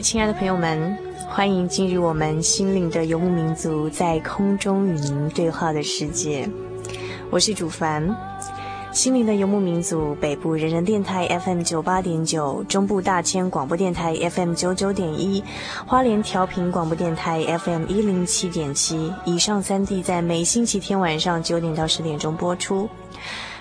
[0.00, 0.96] 亲爱的朋友们，
[1.28, 6.48] 欢迎进入我们心灵的游牧民族在空中与您对话的世界。
[7.30, 8.14] 我是主凡，
[8.92, 15.42] 心灵的游牧民族北部人人电台 FM 九八点九，中部大千广播电台 FM 九九点一，
[15.86, 22.88] 花莲调频广播电台 FM 一零七点七，以上三地在每星期天晚上九点到十点钟播出。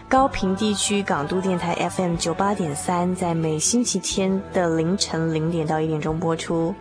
[0.07, 6.75] 高平地区港都电台 FM 九八点三，在每星期天的凌晨零点到一点钟播出。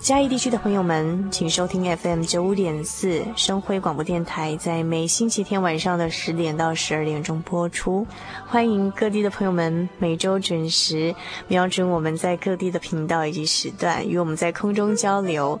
[0.00, 8.06] 嘉义地区的朋友们，请收听 FM 九五点四生辉广播电台，在每星期天晚上的十点到十二点钟播出。
[8.46, 11.14] 欢迎各地的朋友们每周准时
[11.48, 15.60] 瞄准我们在各地的频道以及时段，与我们在空中交流。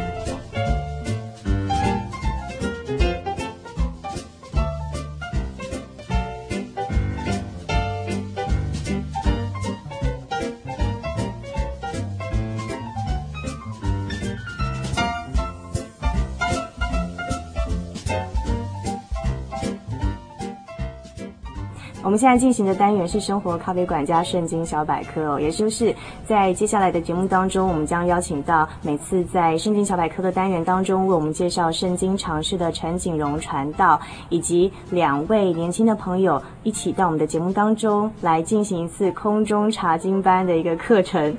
[22.11, 25.95] 我们现在进行的单元是生活咖啡馆加圣经小百科哦，也就是
[26.27, 41.33] 在接下来的节目当中，我们将邀请到每次在圣经小百科的单元当中为我们介绍圣经常识的陈景荣传道，以及两位年轻的朋友一起到我们的节目当中来进行一次空中查经班的一个课程。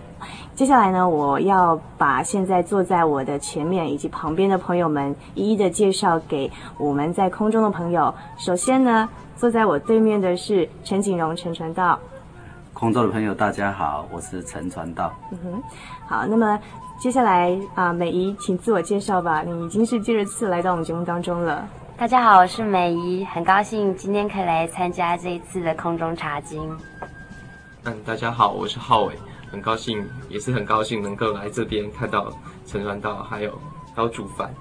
[0.54, 8.14] 接下来呢，我要把现在坐在我的前面以及旁边的朋友们一一的介绍给我们在空中的朋友。
[8.36, 9.08] 首先呢。
[9.34, 11.98] 坐在我对面的是陈景荣陈传道，
[12.72, 15.12] 空中的朋友大家好，我是陈传道。
[15.32, 15.62] 嗯哼，
[16.06, 16.56] 好，那么
[16.96, 19.42] 接下来啊，美仪，请自我介绍吧。
[19.42, 21.66] 你已经是第二次来到我们节目当中了。
[21.96, 26.62] 大家好，我是美仪，很高兴今天可以来参加这一次的空中茶经。
[27.82, 29.18] 嗯，大家好，我是浩伟，
[29.52, 32.32] 很高兴，也是很高兴能够来这边看到
[32.66, 33.60] 陈传道，还有
[33.94, 34.52] 还有煮饭。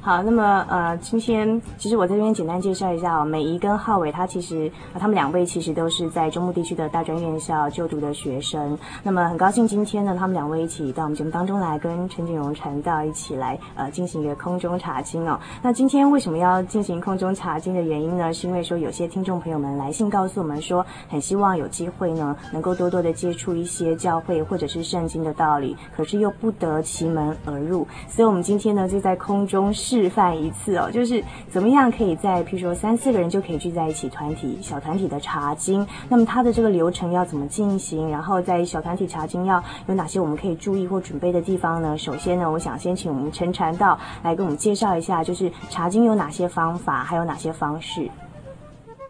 [0.00, 8.78] 好，那么呃，今天其实我在这边简单介绍一下哦，美仪跟浩伟，他其实、他们两位其实都是在中部地区的大专院校就读的学生。
[9.02, 15.40] 那么很高兴今天呢，他们两位一起到我们节目当中来，跟陈景荣传道一起来呃进行一个空中查经哦。
[15.62, 18.32] 那今天为什么要进行空中查经的原因呢？
[18.32, 29.45] 是因为说有些听众朋友们来信告诉我们说，很希望有机会呢，能够多多的接触一些教会或者是圣经的道理，可是又不得其门而入，所以我们今天呢就在空。
[29.46, 38.10] 空中示范一次哦，就是怎么样可以在譬如说三四个人就可以聚在一起团体小团体的查经，那么它的这个流程要怎么进行？
[38.10, 41.96] 然后在小团体查经要有哪些我们可以注意或准备的地方呢？
[41.96, 48.10] 首先呢，我想先请我们陈禅道来给我们介绍一下，就是查经有哪些方法，还有哪些方式。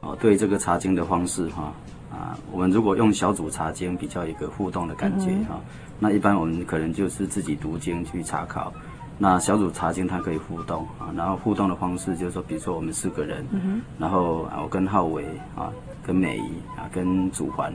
[0.00, 1.72] 哦，对这个查经的方式哈
[2.12, 5.60] 啊，我们如果用小组查经，比较一个互动的感觉哈、嗯。
[5.98, 8.70] 那一般我们可能就是自己读经去查考。
[9.18, 15.24] 那小组查经它可以互动啊，然后互动的方式就是说，比如说我们四个人，嗯、然后啊我跟浩伟
[15.56, 15.72] 啊，
[16.04, 17.72] 跟美仪啊，跟祖环，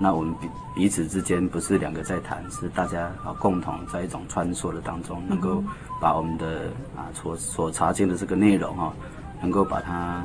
[0.00, 5.62] 那我们彼彼此之间不是两个在谈，是大家啊共同在一种穿梭的当中，能够
[6.00, 8.92] 把我们的啊所所查经的这个内容哈、啊，
[9.42, 10.22] 能够把它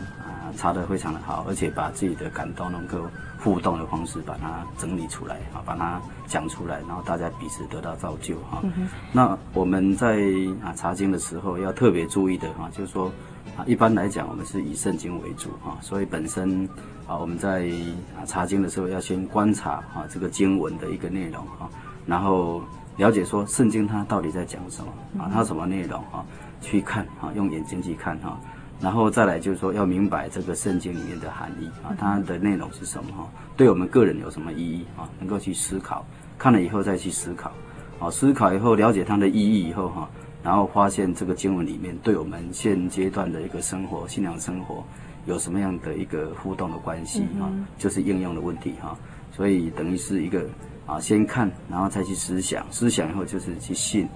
[0.49, 3.07] 啊查得非常的好，而且把自己的感动能够。
[3.41, 8.59] 互动的方式把它整理出来啊，把它讲出来，然后大家彼此得到造就哈。
[8.63, 10.19] 嗯、那我们在
[10.61, 13.09] 啊查经的时候要特别注意的哈，就是说
[13.55, 16.67] 啊，一般来讲我们是以圣经为主哈，所以本身
[17.07, 17.71] 啊我们在
[18.13, 21.69] 啊查经的时候要先观察啊这个经文的一个内容哈，
[22.05, 22.61] 然后
[22.97, 24.91] 了解说圣经它到底在讲什么
[25.23, 26.25] 啊，它什么内容啊，
[26.59, 28.37] 去看啊，用眼睛去看哈。
[28.81, 33.29] 然后再来就是说，要明白这个圣经里面的含义啊，它的内容是什么哈？
[33.57, 35.09] 对我们个人有什么意义啊？
[35.19, 36.05] 能够去思考，
[36.37, 37.51] 看了以后再去思考，
[37.99, 40.09] 啊，思考以后了解它的意义以后哈，
[40.41, 44.81] 然后发现这个经文里面对我们现阶段的一个生活、信仰生活
[45.25, 47.51] 有什么样的一个互动的关系啊？
[47.77, 48.97] 就是应用的问题哈。
[49.35, 50.45] 所以等于是一个
[50.85, 54.07] 啊，先看，然后再去思想，思想以后就是去信，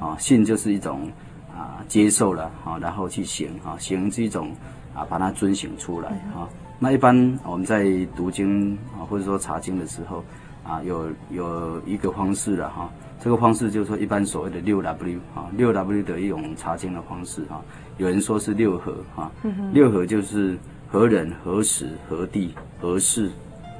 [0.00, 1.08] 啊，信就是一种。
[1.58, 4.54] 啊，接受了啊，然后去行啊，行是一种
[4.94, 6.48] 啊，把它遵行出来啊。
[6.78, 7.84] 那一般我们在
[8.14, 10.24] 读经啊，或者说查经的时候
[10.62, 12.88] 啊，有有一个方式了哈。
[13.20, 17.60] 这个方式就是说，一般所谓的六 W 啊，六 W 的一种查经的方式啊。
[17.96, 19.28] 有人说是六合啊，
[19.72, 20.56] 六合就是
[20.88, 23.28] 何人、何时、何地、何事，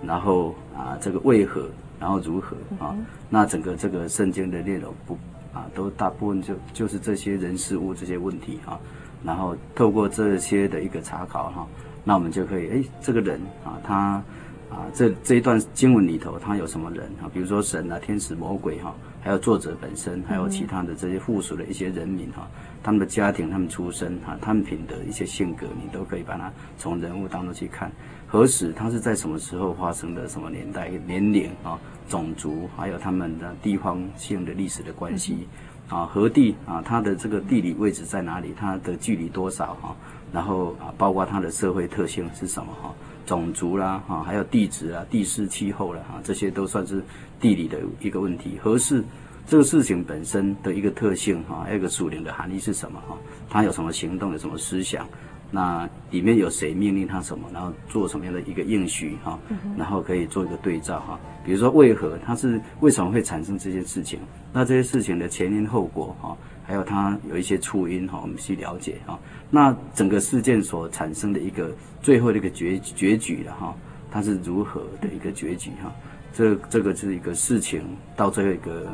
[0.02, 1.68] 然后啊，这个为何，
[2.00, 2.96] 然后如何啊。
[3.30, 5.16] 那整个这个圣经的内容不。
[5.52, 8.80] 啊，都大部分就就是这些人事物这些问题哈、啊，
[9.24, 11.66] 然后透过这些的一个查考哈、啊，
[12.04, 14.22] 那我们就可以哎，这个人啊，他
[14.70, 17.30] 啊这这一段经文里头他有什么人啊？
[17.32, 22.50] 比如说神啊、天使、魔鬼哈、啊，还有作者本身，还有其他的这些附属的一些人民哈、啊，
[22.88, 27.92] 他们的家庭、他们出身哈、啊，他们品德一些性格，你都可以把它从人物当中去看。
[28.26, 30.26] 何时他是在什么时候发生的？
[30.26, 31.78] 什么年代、年龄啊？
[32.08, 35.46] 种族，还有他们的地方性的历史的关系，
[35.90, 38.54] 啊，何地啊，它的这个地理位置在哪里？
[38.56, 39.94] 它的距离多少哈？
[40.32, 42.94] 然后啊，包括它的社会特性是什么哈？
[43.26, 47.04] 种族啦，哈，还有地质啊、地势、气候啦，哈，这些都算是
[47.38, 48.58] 地理的一个问题。
[48.62, 49.04] 何事
[49.48, 53.16] 这个事情本身的一个特性哈，一个属灵的含义是什么哈？
[53.48, 54.32] 它有什么行动？
[54.32, 55.08] 有什么思想？
[55.50, 59.38] 那里面有谁命令他什么，然后做什么样的一个应许哈，
[59.78, 61.18] 然后可以做一个对照哈。
[61.46, 64.20] 比如说为何他是为什么会产生这些事情？
[64.52, 66.36] 那这些事情的前因后果哈，
[66.66, 69.18] 还有它有一些促因哈，我们去了解哈。
[69.50, 73.74] 那整个事件所产生的一个最后的一个结结局了哈，
[74.10, 75.90] 它是如何的一个结局哈？
[76.34, 77.82] 这这个是一个事情
[78.14, 78.86] 到最后一个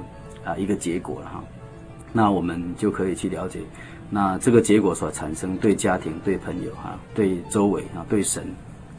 [0.45, 1.45] 啊一个结果了哈。
[2.13, 3.61] 那我们就可以去了解。
[4.11, 8.47] 那这个结果所产生对家庭、对朋友哈、对周围啊、对神。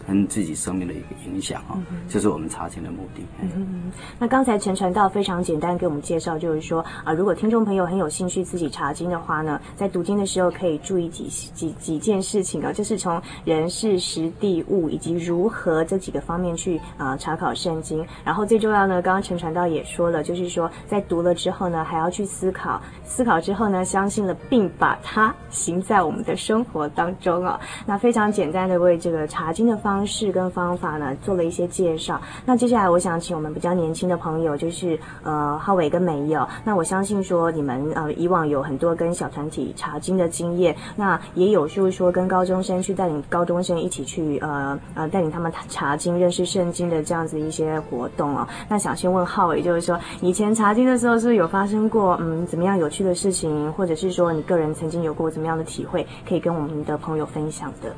[0.08, 3.24] 跟自己生命的一个影响啊，这是我们查经的目的。
[3.42, 18.06] 嗯嗯，那刚才陈传道非常简单给我们介绍，就是说啊，如果听众朋友很有兴趣自己查经的话呢，在读经的时候可以注意几几几件事情啊，就是从人事时地物以及如何这几个方面去啊查考圣经。
[18.24, 27.60] 然后最重要呢，刚刚陈传道也说了，就是说在读了之后呢，还要去思考，思考之后呢，相信了并把它行在我们的生活当中啊。
[27.88, 29.95] 那非常简单的为这个查经的方。
[29.96, 32.20] 方式跟方法呢，做了一些介绍。
[32.46, 36.46] 那接下来我想请我们比较年轻的朋友，就是呃浩伟跟美友。
[36.66, 48.46] 那我相信说你们呃以往有很多跟小团体查经的经验，那也有就是说跟高中生去带领高中生一起去呃呃带领他们查经、认识圣经的这样子一些活动哦。
[48.68, 57.96] 那想先问浩伟，就是说以前查经的时候是不是有发生过嗯怎么样有趣的事情，或者是说你个人曾经有过怎么样的体会，可以跟我们的朋友分享的？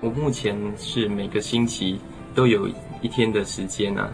[0.00, 1.98] 我目前是每个星期
[2.32, 2.68] 都有
[3.02, 4.08] 一天的时间啊，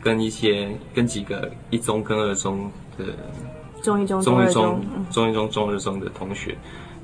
[0.00, 3.04] 跟一些跟几个一中跟二中的
[3.82, 6.56] 中一中、中一中、中一中、中二中的同学，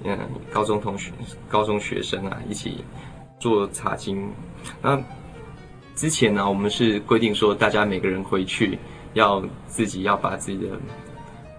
[0.05, 0.17] 嗯，
[0.53, 1.11] 高中同学、
[1.49, 2.85] 高中学生啊，一起
[3.41, 4.31] 做查经。
[4.81, 4.97] 那
[5.97, 8.79] 之前呢，我们是规定说，大家每个人回去
[9.15, 10.69] 要自己要把自己的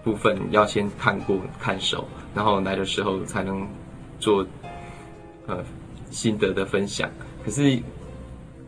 [0.02, 3.68] 部分要先看过看熟，然后来的时候才能
[4.18, 4.46] 做
[5.46, 5.62] 呃。
[6.12, 7.10] 心得的分享，
[7.44, 7.82] 可是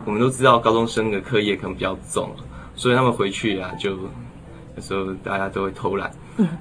[0.04, 2.34] 我们都知道高中生的课业可能比较重，
[2.74, 6.10] 所以他们回去啊，就有时候大家都会偷懒。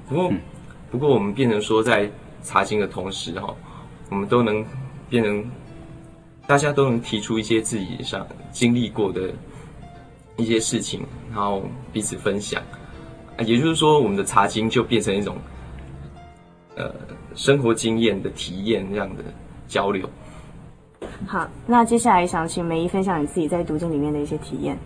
[0.08, 0.32] 不过，
[0.90, 2.08] 不过我们变成说，在
[2.42, 3.52] 查经的同时哈，
[4.10, 4.64] 我们都能
[5.08, 5.50] 变成
[6.46, 9.32] 大家都能提出一些自己上经历过的
[10.36, 11.00] 一些事情，
[11.32, 12.62] 然后彼此分享。
[13.38, 15.36] 也就是说，我们的查经就变成一种
[16.76, 16.94] 呃
[17.34, 19.24] 生活经验的体验这样的
[19.66, 20.08] 交流。
[21.26, 24.76] 好，那接下来想请梅姨分享你自己在读经里面的一些体验。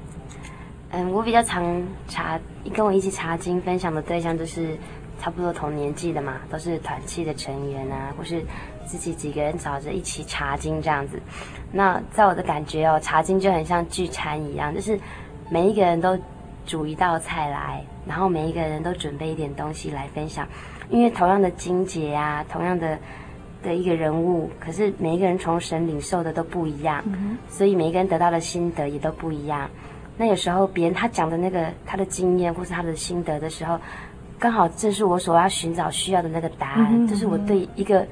[0.90, 2.40] 嗯，我比较常查，
[2.72, 4.76] 跟我一起查经分享的对象就是
[5.20, 8.42] 差不多同年纪的嘛，都是团契的成员啊，或是
[8.86, 11.20] 自己几个人找着一起查经这样子。
[11.70, 14.98] 那在我的感觉哦，查经就很像聚餐一样，就是
[15.50, 16.18] 每一个人都
[16.64, 20.48] 煮一道菜来，然后每一个人都准备一点东西来分享，
[20.88, 22.98] 因为同样的经节啊，同样的
[23.62, 29.68] 的一个人物，可是每一个人从神领受的都不一样，嗯，所以每一个人得到的心得也都不一样。
[30.16, 33.78] 那有时候别人他讲的那个他的经验或是他的心得的时候，
[34.38, 36.88] 刚好正是我所要寻找需要的那个答案。
[36.90, 38.06] 嗯、就是我对一个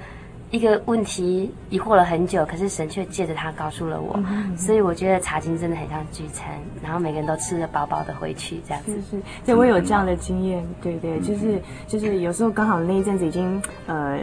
[0.51, 4.15] 一个问题疑惑了很久，可是神却借着他告诉了我。
[4.17, 8.93] 嗯、所以我觉得茶经真的很像聚餐，然后每个人都吃得饱饱的回去这样子。
[8.93, 10.65] 是是，对，我有这样的经验。
[10.83, 14.19] 对对，就是就是有时候刚好那一阵子已经呃。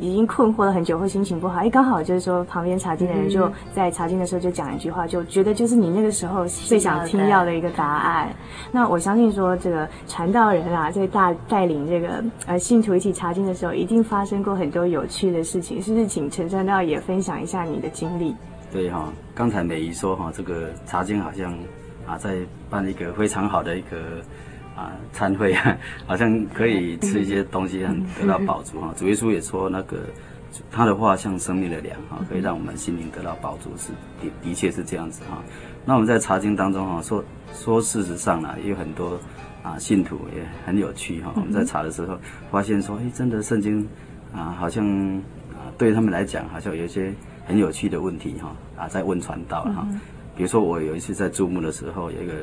[0.00, 8.28] 已经困惑了很久，或心情不好，哎，刚好就是说旁边茶经的人就在茶经的时候就讲一句话，就觉得就是你那个时候最想听到的一个答案。
[8.70, 15.67] 那我相信说这个传道人啊，在大带领这个呃信徒一起查经的时候，一定发生过很多有趣的事情。
[15.82, 18.34] 是不是请陈传道也分享一下你的经历？
[18.72, 21.52] 对哈、哦，刚才美姨说哈，这个茶经好像
[22.06, 24.22] 啊在办一个非常好的一个。
[24.78, 25.52] 啊，餐会
[26.06, 28.94] 好像可以吃一些东西，很得到饱足哈。
[28.96, 29.98] 主耶稣也说，那个
[30.70, 33.88] 他的话像生命的粮哈，可以让我们心灵得到饱足，是
[34.22, 35.42] 的，的确是这样子哈。
[35.84, 39.18] 那我们在茶经当中哈，说说事实上呢，也有很多
[39.64, 41.32] 啊信徒也很有趣哈。
[41.34, 42.16] 我们在查的时候
[42.48, 43.84] 发现说，哎，真的圣经
[44.32, 45.20] 啊，好像啊
[45.78, 47.14] 对他们来讲，好像有一些
[47.46, 49.86] 很有趣的问题哈啊，在问传道哈。
[50.36, 52.34] 比如说我有一次在注目的时候，有一个。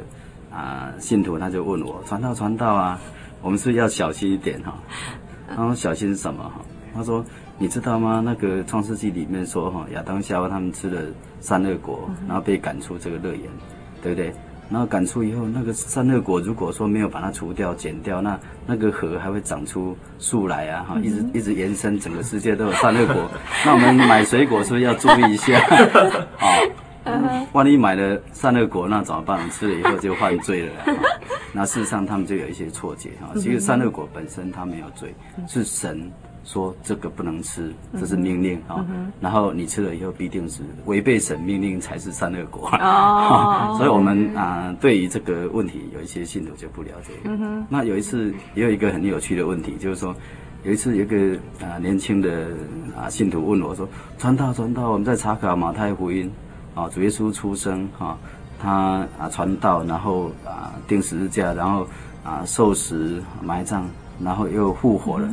[0.51, 2.98] 啊，信徒他就问我传道传道啊，
[3.42, 4.74] 我们是，是要小心一点哈。
[5.50, 6.62] 他说小心什么哈？
[6.94, 7.25] 他说
[7.58, 8.22] 你知道吗？
[8.24, 11.01] 那个创世纪里面说哈，亚当夏娃他们吃了
[11.42, 13.42] 善恶果，然后被赶出这个乐园，
[14.01, 14.34] 对不对？
[14.69, 23.29] 然后赶出以后，那个善恶果如果说没有把它除掉、剪掉，那那个河还会长出树来啊哈，一直一直延伸，整个世界都有善恶果。
[23.65, 25.60] 那我们买水果是不是要注意一下？
[26.39, 26.48] 啊。
[27.07, 29.48] 嗯，万一买了善恶果，那怎么办？
[29.51, 30.72] 吃了以后就犯罪了。
[31.53, 33.31] 那事实上他们就有一些错觉哈。
[33.36, 35.13] 其实善恶果本身它没有罪，
[35.48, 36.12] 是神
[36.46, 38.86] 说这个不能吃，这是命令啊。
[39.20, 42.70] 然后你吃了以后必定是违背神命令才是善恶果。
[42.80, 43.75] 哦。
[43.78, 47.12] 所以我们啊，对于这个问题有一些信徒就不了解。
[47.68, 50.16] 那有一次也有一个很有趣的问题，就是说
[50.64, 52.48] 有一次有一个啊年轻的
[52.96, 56.32] 啊信徒问我说：“传道传道，我们在查考马太福音。”
[56.75, 58.18] 啊，主耶稣出生哈，
[58.60, 61.88] 他啊传道，然后啊钉十字架，然后
[62.22, 63.90] 啊受死埋葬，
[64.24, 65.29] 然后又复活了。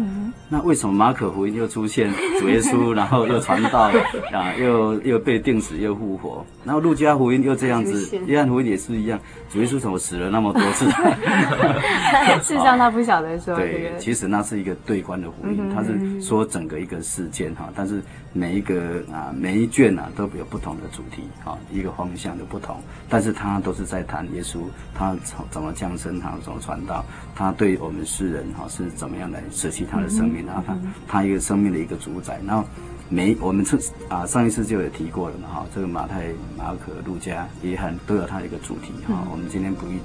[0.49, 3.91] 那为什么马可福音又出现主耶稣，然后又传道
[4.33, 6.45] 啊， 又又被钉死又复活？
[6.65, 9.19] 然后路加福音又这样子，约翰福音也是一样，
[9.51, 10.87] 主耶稣怎么死了那么多次？
[12.43, 13.57] 事实上他不晓得说。
[13.57, 18.03] 对，其实那是一个对观的福音，他是说整个一个事件哈，但是。
[18.35, 24.61] 每一个啊，每一卷啊，都有不同的主题啊，一个方向的不同，但是他都是在谈耶稣，
[24.95, 25.15] 他
[25.51, 32.65] 怎么降生，他怎么传道，他对我们世人哈是怎么样来舍弃他的生命，然后他他一个生命的一个主宰，然后
[33.11, 33.77] 每我们这
[34.09, 39.99] 啊上一次就有提过了嘛哈，这个马太、马可、路加、约翰都有他的一个主题哈，我们今天不一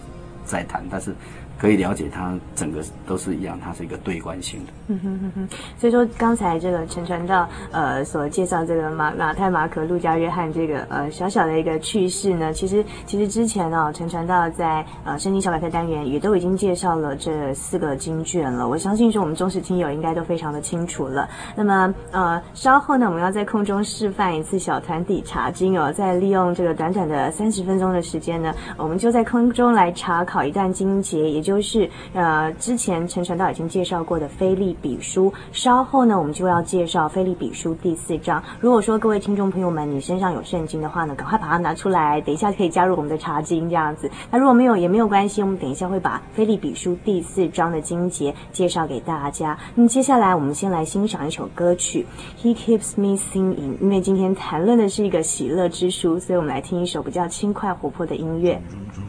[0.46, 1.16] 再谈，但是。
[1.60, 4.72] 可以了解，它整个都是一样，它是一个对观性的。
[4.88, 5.50] 嗯哼哼哼。
[5.78, 18.70] 所以说，刚才这个陈传道呃所介绍这个马马太、马可、路加、约翰这个呃小小的一个趣事呢，其实其实之前哦，陈传道在呃圣经小百科单元也都已经介绍了这四个经卷了。
[18.70, 21.28] 我相信说我们忠实听友应该都非常的清楚了。
[21.56, 31.47] 那么呃稍后呢，我们要在空中示范一次小团体查经哦，再利用这个短短的三十分钟的时间呢，我们就在空中来查考一段经节，也。
[31.48, 38.44] 就是呃，之前陈传道已经介绍过的《腓立比书》，稍后呢，我们就要介绍《腓立比书》第四章。
[38.60, 44.12] 如果说各位听众朋友们，你身上有圣经的话呢，赶快把它拿出来，等一下可以加入我们的查经这样子。
[44.30, 49.58] 那如果没有也没有关系，我们等一下会把《腓立比书》第四章的经节介绍给大家。
[49.74, 52.06] 那么接下来我们先来欣赏一首歌曲
[52.44, 58.62] 《He Keeps Me Singing》，因为今天谈论的是一个喜乐之书，所以我们来听一首比较轻快活泼的音乐。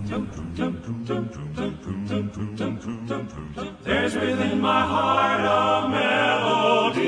[0.09, 0.25] There's
[4.15, 7.05] within my heart a melody.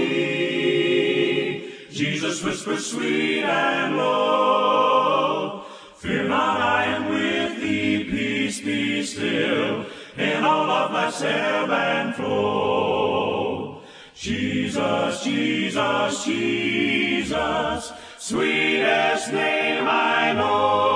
[1.90, 5.64] Jesus whispers sweet and low.
[5.97, 8.04] Fear not, I am with thee.
[8.04, 9.87] Peace be still
[10.19, 13.80] in all of life's ebb and flow.
[14.14, 20.90] Jesus, Jesus, Jesus, sweetest name I know,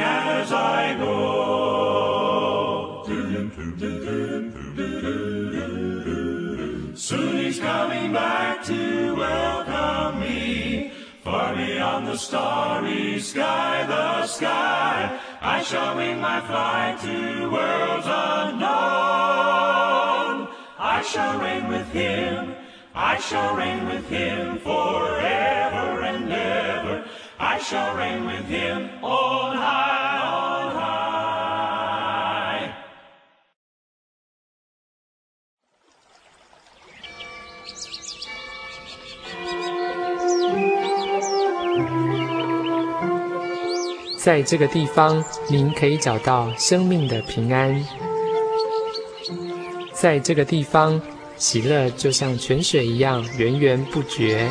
[0.00, 1.84] as I go.
[6.96, 10.92] Soon he's coming back to welcome me.
[11.22, 18.60] Far beyond the starry sky, the sky, I shall wing my flight to worlds unknown.
[20.78, 22.54] I shall reign with him,
[22.94, 25.93] I shall reign with him forever.
[27.54, 31.14] I shall reign with him on high, on high.
[44.18, 47.80] 在这个地方，您可以找到生命的平安。
[49.92, 51.00] 在这个地方，
[51.36, 54.50] 喜乐就像泉水一样源源不绝。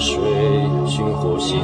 [0.00, 0.18] 水，
[0.86, 1.60] 寻获心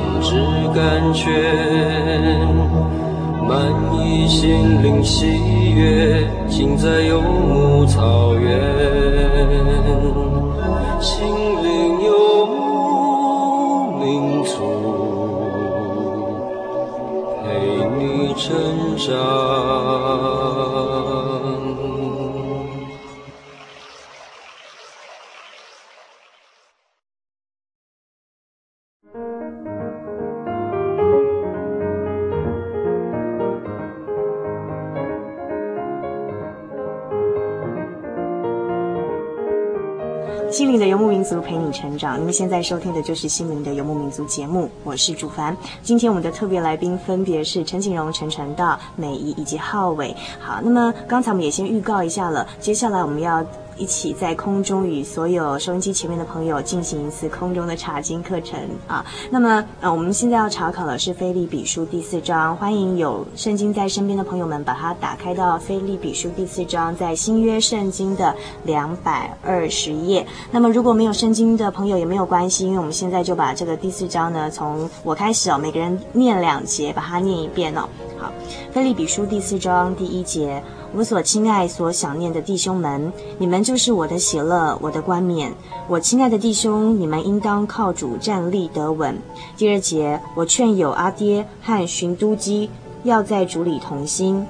[42.17, 42.33] 您。
[42.33, 45.57] 现在收听的就是心灵的游牧民族节目，我是主凡。
[45.83, 50.15] 今天我们的特别来宾分别是陈景荣、陈传道、美仪以及浩伟。
[50.39, 53.43] 好，那么刚才我们也先预告一下了，接下来我们要。
[53.79, 59.05] 一起在空中与所有收音机前面的朋友进行一次空中的查经课程啊。
[59.31, 68.35] 那么呃，我们现在要查考的是《腓立比书》第四章，欢迎有圣经在身边的朋友们把它打开到《腓立比书》第四章，在新约圣经的
[68.65, 70.27] 两百二十页。
[70.51, 77.89] 那么如果没有圣经的朋友也没有关系，因为我们现在就把这个第四章呢，从我开始哦，每个人念两节，把它念一遍哦。
[78.19, 78.33] 好，
[78.75, 80.63] 《腓立比书》第四章第一节。
[80.97, 85.53] 我所亲爱、所想念的弟兄们，你们就是我的喜乐，我的冠冕。
[85.89, 89.15] 我亲爱的弟兄，你们应当靠主站立得稳。
[89.59, 92.71] 第二节，我劝友阿爹和寻都基
[93.05, 94.47] 要在主里同心。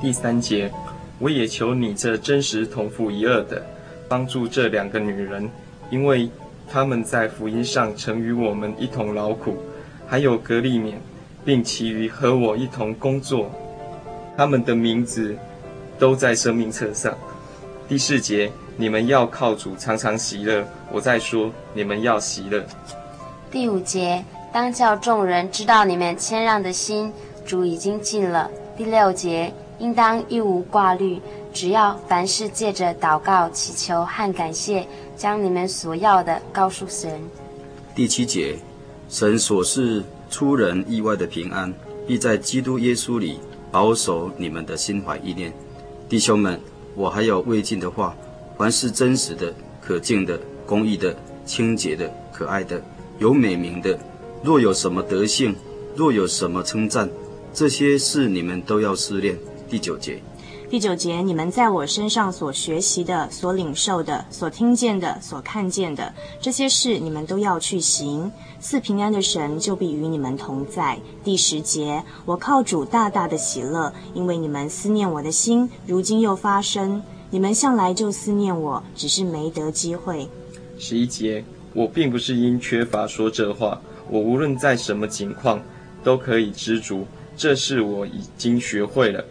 [0.00, 0.72] 第三节，
[1.18, 3.62] 我也求你这真实同父一轭的，
[4.08, 5.50] 帮助这两个女人，
[5.90, 6.30] 因为
[6.66, 9.58] 他们在福音上曾与我们一同劳苦，
[10.06, 10.98] 还有格利免，
[11.44, 13.50] 并其余和我一同工作，
[14.34, 15.36] 他们的名字。
[15.98, 17.16] 都在生命册上。
[17.88, 20.66] 第四节，你们要靠主常常喜乐。
[20.90, 22.64] 我在说，你们要喜乐。
[23.50, 27.12] 第五节，当叫众人知道你们谦让的心，
[27.44, 28.50] 主已经尽了。
[28.76, 31.20] 第六节，应当一无挂虑，
[31.52, 37.20] 只要凡事借着祷告、祈求和感谢，将你们所要的告诉神。
[37.94, 38.56] 第七节，
[39.08, 41.72] 神所示出人意外的平安，
[42.06, 43.38] 必在基督耶稣里
[43.70, 45.52] 保守你们的心怀意念。
[46.06, 46.60] 弟兄们，
[46.94, 48.14] 我还有未尽的话：
[48.58, 52.80] 凡是真实的、可敬的、公义的、清洁的、可爱的、
[53.18, 53.98] 有美名的，
[54.42, 55.56] 若有什么德性，
[55.96, 57.08] 若有什么称赞，
[57.54, 59.36] 这些事你们都要试炼。
[59.68, 60.22] 第九节，
[60.74, 68.32] 第九节，你们在我身上所学习的、所领受的、所听见的、所看见的，这些事你们都要去行。
[68.58, 70.98] 赐平安的神就必与你们同在。
[71.22, 77.00] 第十节，我靠主大大的喜乐，因为你们思念我的心，如今又发生。
[77.30, 80.28] 你们向来就思念我，只是没得机会。
[80.76, 85.62] 十一节，我并不是因缺乏说这话，我无论在什么情况，
[86.02, 87.06] 都可以知足，
[87.36, 89.24] 这是我已经学会了。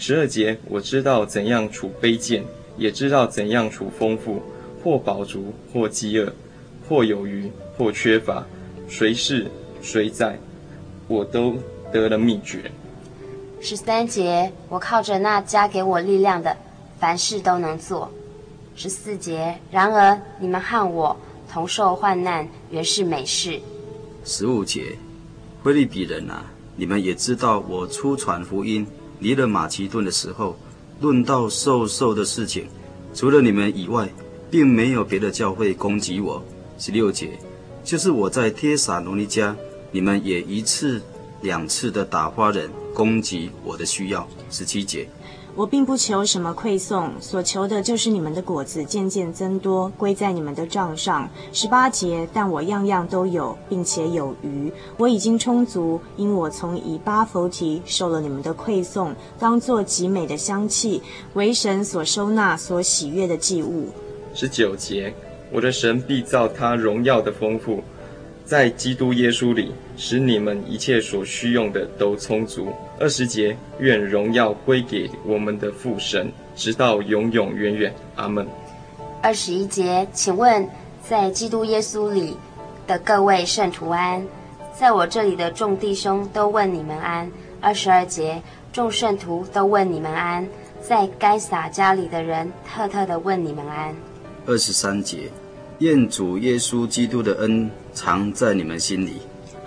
[0.00, 2.42] 十二节，我知道怎样处卑贱，
[2.78, 4.42] 也知道怎样处丰富，
[4.82, 6.32] 或饱足，或饥饿，
[6.88, 8.46] 或有余，或缺乏，
[8.88, 9.46] 随事
[9.82, 10.38] 随在，
[11.06, 11.54] 我都
[11.92, 12.72] 得了秘诀。
[13.60, 16.56] 十三节，我靠着那加给我力量的，
[16.98, 18.10] 凡事都能做。
[18.74, 21.14] 十四节，然而你们和我
[21.52, 23.60] 同受患难，原是美事。
[24.24, 24.96] 十五节，
[25.62, 28.86] 腓利比人啊，你们也知道我出传福音。
[29.20, 30.58] 离了马其顿的时候，
[31.00, 32.66] 论到受受的事情，
[33.14, 34.08] 除了你们以外，
[34.50, 36.42] 并没有别的教会攻击我。
[36.78, 37.38] 十六节，
[37.84, 39.54] 就是我在帖撒罗尼迦，
[39.92, 41.00] 你们也一次
[41.42, 44.26] 两次的打发人攻击我的需要。
[44.50, 45.08] 十七节。
[45.56, 51.28] 我并不求什么馈送，所求的就是你们的果子渐渐增多，归在你们的账上。
[51.52, 61.02] 十八节，但我样样都有，并且有余，我已经充足，因我从以巴弗提受了你们的馈送，当作极美的香气，
[61.34, 63.88] 为神所收纳、所喜悦的祭物。
[64.32, 65.12] 十九节，
[65.52, 67.82] 我的神必造他荣耀的丰富，
[68.44, 72.72] 在基督耶稣里，使你们一切所需用的都充足。
[72.98, 77.94] 二十节，愿荣耀归给我们的父神，直到永永远远。
[78.16, 78.48] 阿门。
[79.20, 80.66] 二十一节，请问
[81.06, 82.34] 在基督耶稣里
[82.86, 84.26] 的各位圣徒安，
[84.74, 87.30] 在我这里的众弟兄都问你们安。
[87.60, 88.40] 二十二节，
[88.72, 90.48] 众圣徒都问你们安，
[90.80, 93.94] 在该撒家里的人特特的问你们安。
[94.46, 95.30] 二十三节，
[95.80, 99.20] 愿主耶稣基督的恩常在你们心里。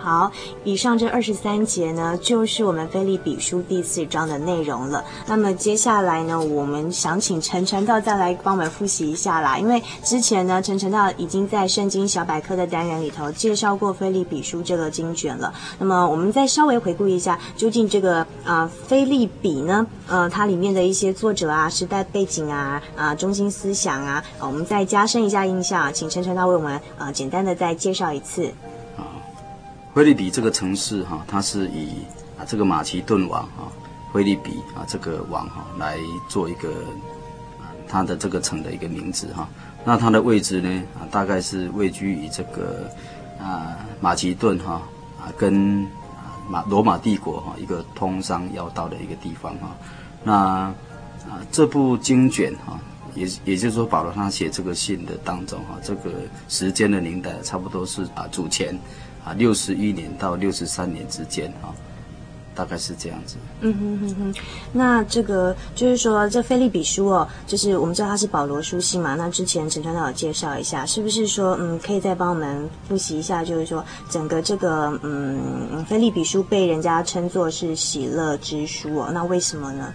[0.04, 0.30] 好，
[0.66, 5.02] 以上这二十三节呢，就是我们腓立比书第四章的内容了。
[5.26, 9.58] 那么接下来呢，我们想请陈传道再来帮我们复习一下啦。
[9.58, 15.54] 因为之前呢，陈传道已经在圣经小百科的单元里头介绍过腓立比书这个经卷了。
[15.80, 28.52] 那么我们再稍微回顾一下，究竟这个啊腓立比呢，呃，它里面的一些作者啊、时代背景啊、啊中心思想啊，我们再加深一下印象，请陈传道为我们呃简单的再介绍一次。
[29.93, 31.89] 腓立比这个城市哈，它是以
[32.38, 33.71] 啊这个马其顿王哈
[34.12, 36.69] 腓立比啊这个王哈来做一个
[37.60, 39.47] 啊它的这个城的一个名字哈。
[39.86, 42.89] 那它的位置呢啊大概是位居于这个
[43.39, 44.82] 啊马其顿哈
[45.21, 45.88] 啊跟
[46.49, 49.75] 马罗马帝国哈一个通商要道的一个地方哈。
[50.23, 50.73] 那啊
[51.51, 52.79] 这部经卷哈
[53.13, 56.10] 也也就是说保罗他写这个信的当中哈这个
[56.49, 58.75] 时间的年代差不多是啊主前。
[59.23, 61.71] 啊，六十一年到六十三年之间，啊，
[62.53, 63.38] 大概是这样子。
[63.62, 64.36] 嗯哼哼哼，
[64.73, 69.15] 那这个就是说，这菲利比书哦，就是我们知道它是保罗书信嘛。
[69.15, 73.43] 那之前陈传道有介绍一下，是不是说，嗯，可以再帮我们复习一下？
[73.45, 79.93] 就是说，整个这个，嗯，菲利比书被人家称作是喜乐之书哦，那为什么呢？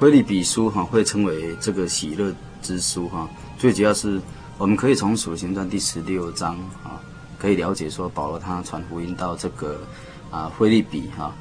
[0.00, 4.18] 菲利比书哈会称为这个喜乐之书哈，最主要是
[4.56, 6.98] 我们可以从《使徒行传》第十六章啊。
[7.42, 9.80] 可以了解说，保罗他传福音到这个
[10.30, 11.34] 啊腓利比哈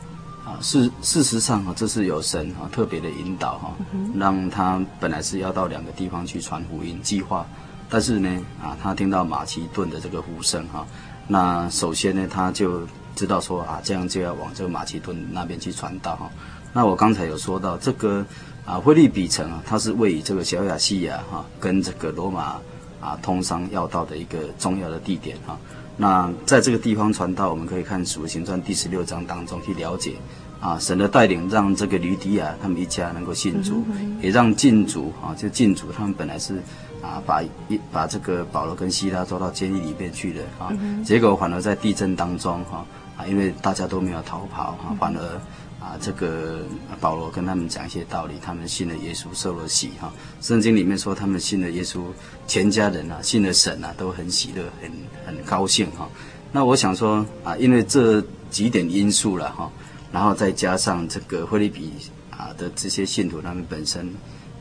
[0.44, 3.72] 啊事事实上哈这是有神哈特别的引导哈，
[4.16, 7.46] 让他本来是要到两个地方去传福音计划，
[7.88, 8.28] 但是呢
[8.60, 10.88] 啊他听到马其顿的这个呼声哈，
[11.28, 12.82] 那首先呢他就
[13.16, 16.32] 知道说啊这样就要往这个马其顿那边去传道哈。
[16.74, 18.26] 那我刚才有说到这个
[18.66, 22.60] 啊腓利比城啊，它是位于这个小亚细亚哈跟这个罗马
[23.00, 25.56] 啊通商要道的一个重要的地点哈。
[26.02, 30.16] 那在这个地方传道，我们可以看《使徒行传》第十六章当中去了解，
[30.60, 33.86] 啊，神的带领让这个吕迪亚他们一家能够信主，
[34.20, 36.56] 也让禁主啊，就禁主他们本来是
[37.04, 40.74] 啊，把一把这个保罗跟希拉抓到监狱里面去的啊，
[41.06, 42.84] 结果反而在地震当中哈
[43.16, 45.42] 啊，因为大家都没有逃跑啊，反而。
[45.82, 46.60] 啊，这个
[47.00, 50.14] 保罗跟他们讲一些道理，他们信了耶稣，受了洗哈。
[50.40, 52.04] 圣经里面说，他们信了耶稣，
[52.46, 54.92] 全家人啊，信了神啊，都很喜乐，很
[55.26, 56.08] 很高兴哈。
[56.52, 59.72] 那我想说啊，因为这几点因素了哈，
[60.12, 61.92] 然后再加上这个腓利比
[62.30, 64.08] 啊的这些信徒，他们本身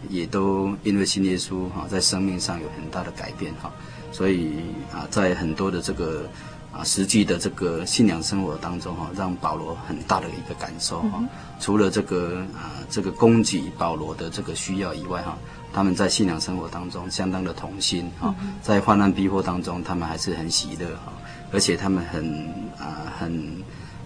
[0.08, 3.70] 也都因为信耶稣哈，在生命上有很大的改变哈，
[4.10, 4.54] 所以
[4.90, 6.26] 啊，在很多的这个。
[6.72, 11.20] 啊，实际的这个信仰生活当中哈，让保罗很大的一个感受哈。
[11.58, 15.36] 除了这个啊，这个供给保罗的这个需要以外哈，
[15.72, 21.12] 他们在信仰生活当中相当的同心哈，在患难逼迫当中，他们还是很喜乐哈，
[21.52, 23.62] 而且他们很啊很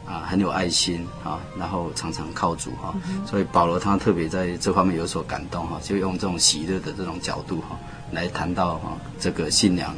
[0.06, 2.94] 啊很有爱心啊，然后常常靠主哈，
[3.26, 7.78] 所以保罗他特别在这方面有所感动哈，就用这种喜乐的这种角度哈
[8.10, 9.94] 来谈到哈这个信仰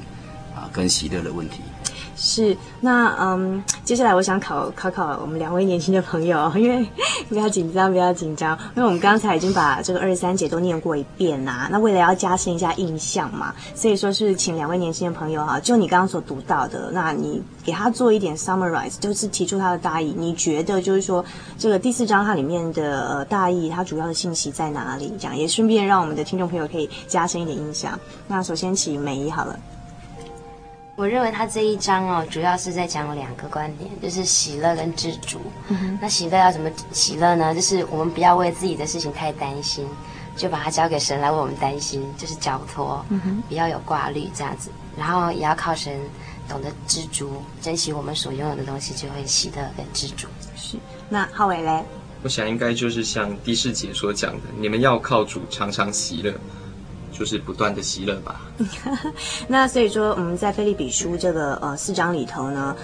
[0.55, 1.61] 啊跟喜乐的问题。
[2.17, 6.85] 是，那嗯，接下来我想考考考我们两位年轻的朋友， 因为
[7.29, 20.15] 不要紧张，不要紧张，因为我们刚才已经把这个二十三节都念过一遍啦、那为了要加深一下印象嘛，所以说是请两位年轻的朋友哈，就你刚刚所读到的，那你给他做一点 summarize，就是提出他的大意。
[20.17, 21.23] 你觉得就是说
[21.59, 25.13] 这个第四章它里面的呃大意，它主要的信息在哪里？
[25.19, 27.99] 这样也顺便让我们的听众朋友可以加深一点印象。
[28.27, 29.59] 那首先请美仪好了。
[30.97, 35.39] 我认为他这一章哦，主要是在讲两个观点，就是喜乐跟知足。
[35.69, 37.55] 嗯、那喜乐要怎么喜乐呢？
[37.55, 39.87] 就是我们不要为自己的事情太担心，
[40.37, 44.71] 就把它交给神来为我们担心，就是交托，嗯、不要有挂虑这样子。
[44.97, 46.01] 然后也要靠神，
[46.49, 50.27] 懂得知足，珍惜我们所拥有的东西，就会喜乐跟知足。
[50.57, 50.79] 是。
[51.11, 51.85] 那浩伟嘞？
[52.23, 56.33] 我想应该就是像第四节所讲的，你们要靠主常常喜乐。
[57.19, 58.41] 就是不断的喜乐吧。
[59.49, 62.77] 那所以说，我们在菲利比书这个呃四章里头呢，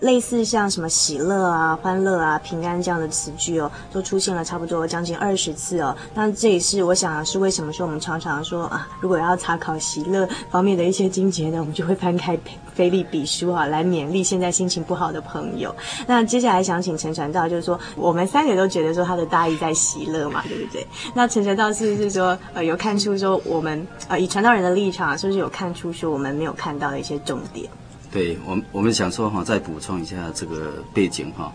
[0.00, 5.96] 类似像什么喜乐啊、欢乐啊、平安这样的词句哦，都出现了差不多将近二十次哦。
[6.14, 12.38] 那这也是我想是为什么说我们常常说啊，如果要查考喜乐方面的一些经节呢，我们就会翻开。
[12.74, 15.72] 腓利比书啊，来勉励现在心情不好的朋友。
[16.08, 20.84] 那接下来想请陈传道，就是说我们三个都觉得说他的大意在喜乐嘛，对不对？
[21.14, 27.70] 那陈传道是不是说呃有看出说我们呃以传道人的立场，是不是有看出说我们没有看到的一些重点？
[28.14, 31.52] 对，我们我们想说哈，再补充一下这个背景哈。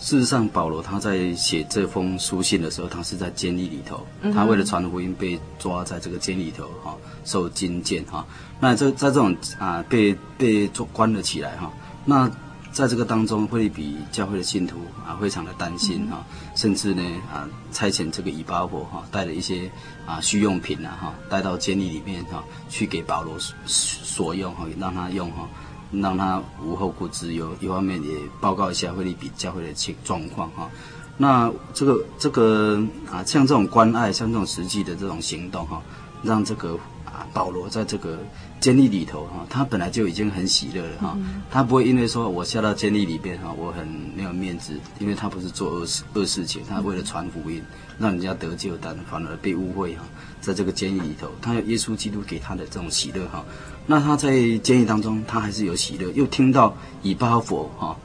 [0.00, 8.26] 事实上，保罗他在写这封书信的时候，他是在监狱里头，他为了传福音被抓在这个监狱里头哈，受禁见哈。
[8.58, 11.70] 那这在这种啊被被捉关了起来哈，
[12.04, 12.28] 那
[12.72, 19.70] 在这个当中，腓立比教会的信徒啊非常的担心哈，甚至呢啊差遣这个以巴伯哈带了一些
[20.06, 25.48] 啊需用品啊哈带到监狱里面哈去给保罗所用哈，让他用哈，
[25.92, 27.54] 让他无后顾之忧。
[27.60, 30.70] 一方面也报告一下腓立比教会的情状况哈。
[31.16, 35.82] 那这个这个啊像这种关爱，像这种实际的这种行动哈，
[36.22, 37.26] 让这个啊。
[37.32, 38.18] 保罗在这个
[38.58, 41.16] 监狱里头哈，他本来就已经很喜乐了哈，
[41.48, 47.62] 他不会因为说我下到监狱里边哈，我很没有面子，因为他不是做恶事恶事情，他为了传福音，
[48.00, 50.02] 让人家得救，但反而被误会哈，
[50.40, 53.44] 在这个监狱里头，他有耶稣基督给他的这种喜乐哈，
[53.90, 56.72] 那他在监狱当中，他还是有喜乐，又听到
[57.02, 57.96] 以巴弗哈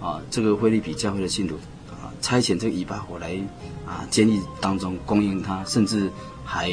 [0.00, 1.54] 啊这个腓利比教会的信徒
[1.90, 3.38] 啊差遣这个以巴弗来
[3.84, 6.10] 啊监狱当中供应他，甚至。
[6.46, 6.70] 还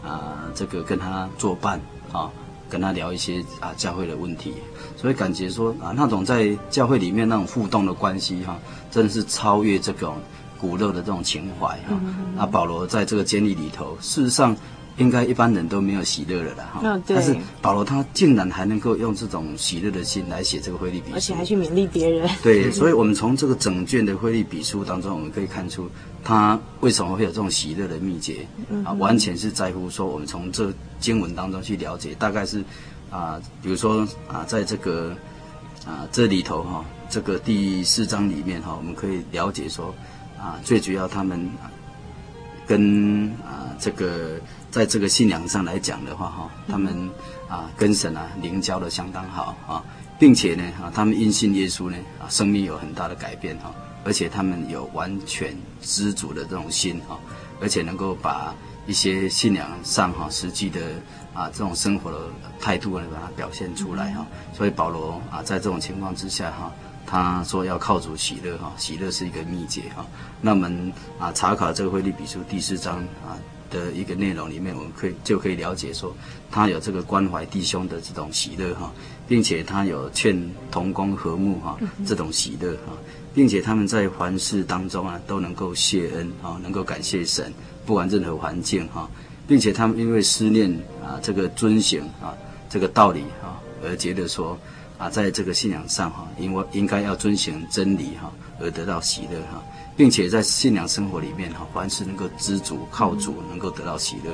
[0.00, 1.80] 啊，这个跟他作伴
[2.12, 2.30] 啊，
[2.70, 4.54] 跟他聊一些啊教会的问题，
[4.96, 8.58] 所以感觉说啊，那种在教会里面那种互动的关系哈、啊，
[8.92, 10.16] 真的是超越这种
[10.60, 12.00] 骨肉的这种情怀哈。
[12.36, 14.56] 那、保罗在这个监狱里头，事实上。
[14.98, 17.02] 应该一般人都没有喜乐了啦，哈、哦。
[17.06, 22.28] 但是保罗他竟然还能够用这种喜乐的心来写这个腓利比书，而且还去勉励别人。
[22.42, 25.88] 对，所以我们从这个整卷的腓利比书当中，我们可以看出
[26.22, 28.46] 他为什么会有这种喜乐的秘诀
[28.84, 32.62] 啊，完全是在乎说我们从这经文当中去了解，大概是
[33.08, 35.16] 啊，比如说啊，在这个
[35.86, 39.94] 啊这里头哈，这个第四章里面哈，我们可以了解说
[40.36, 41.48] 啊，最主要他们
[42.66, 44.40] 跟啊这个。
[44.70, 47.10] 在这个信仰上来讲的话，哈，他们
[47.48, 49.82] 啊跟神啊灵交的相当好啊，
[50.18, 57.18] 并且呢啊，他们因信耶稣呢啊，生命有很大的改变哈，而且他们有完全知足的这种心哈，
[57.60, 58.54] 而且能够把
[58.86, 60.80] 一些信仰上哈实际的
[61.32, 62.18] 啊这种生活的
[62.60, 66.70] 态度呢把它表现出来哈，所以保罗啊在这种情况之下哈，
[67.06, 70.04] 他说要靠主喜乐哈，喜乐是一个秘诀哈，
[70.42, 73.32] 那我们啊查考这个腓立比书第四章啊。
[73.70, 76.14] 的一个内容里面，我们可以就可以了解说，
[76.50, 78.92] 他有这个关怀弟兄的这种喜乐哈，
[79.26, 80.38] 并且他有劝
[80.70, 82.92] 同工和睦哈这种喜乐哈，
[83.34, 87.52] 并且他们在凡事当中啊都能够谢恩啊，能够感谢神，
[87.84, 89.08] 不管任何环境哈，
[89.46, 90.70] 并且他们因为思念
[91.02, 92.34] 啊这个遵行啊
[92.68, 94.58] 这个道理哈，而觉得说
[94.96, 99.62] 啊在这个信仰上哈，因为应该要遵行真理哈，而得到喜乐哈。
[99.98, 104.32] 并且在信仰生活里面哈，凡是能够知足，靠主能够得到喜乐。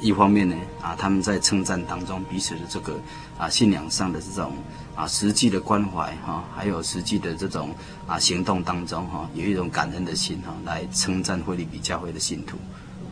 [0.00, 2.98] 一方面呢，啊，他们在称赞当中彼此的这个
[3.36, 4.54] 啊信仰上的这种
[4.96, 7.74] 啊实际的关怀哈，还有实际的这种
[8.06, 12.56] 啊行动当中哈，有一种感恩的心哈，来称赞会利比教会的信徒。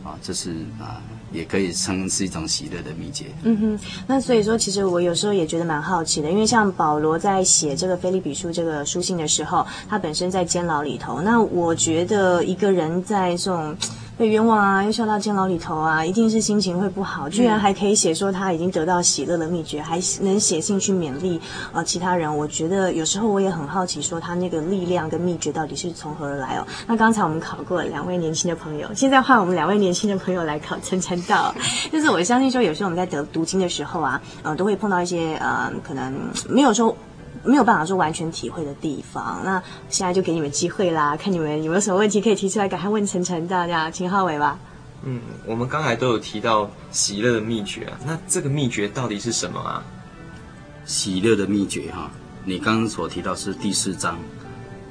[0.03, 3.25] 啊，这是啊，也可以称是一种喜乐的秘诀。
[3.43, 11.21] 嗯哼，那所以说，其实我有时候也觉得蛮好奇的，因为像保罗在写这个菲利比书这个书信的时候，他本身在监牢里头。
[11.21, 13.75] 那我觉得一个人在这种。
[14.21, 17.27] 被冤枉啊，又笑到监牢里头啊，一定是心情会不好。
[17.27, 21.41] 居然还可以写说他已经得到喜乐的秘诀，还能写信去勉励
[21.73, 22.37] 呃其他人。
[22.37, 26.67] 我觉得有时候我也很好奇，说他那个力量跟秘诀到底是从何而来哦。
[26.85, 31.51] 那刚才我们考过了两位年轻的朋友，现在换我们两位年轻的朋友来考陈晨道。
[31.91, 36.13] 就是我相信说，有时候我们在得读经的时候啊，呃，都会碰到一些呃，可能
[36.47, 36.95] 没有说。
[37.43, 44.59] 没有办法说完全体会的地方，那现在就给你们机会啦， 看你们有没有什么问题可以提出来，赶快问陈传道这样，请浩伟吧。
[45.03, 49.83] 嗯，我们刚才都有提到喜乐的秘诀啊，那这个秘诀到底是什么啊？
[50.85, 52.11] 喜乐的秘诀哈，
[52.45, 54.19] 你刚刚所提到是第四章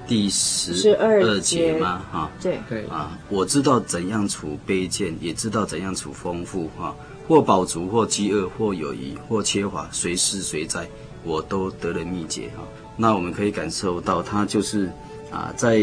[0.09, 2.03] 第十二节吗？
[2.11, 6.93] 哈，对对啊，我知道怎样处卑贱，也知道怎样处丰富哈，
[7.29, 10.89] 或饱足，或饥饿，或有余，或缺乏，随施随在。
[11.25, 12.63] 我都得了秘诀哈，
[12.97, 14.91] 那我们可以感受到他就是
[15.31, 15.79] 啊，在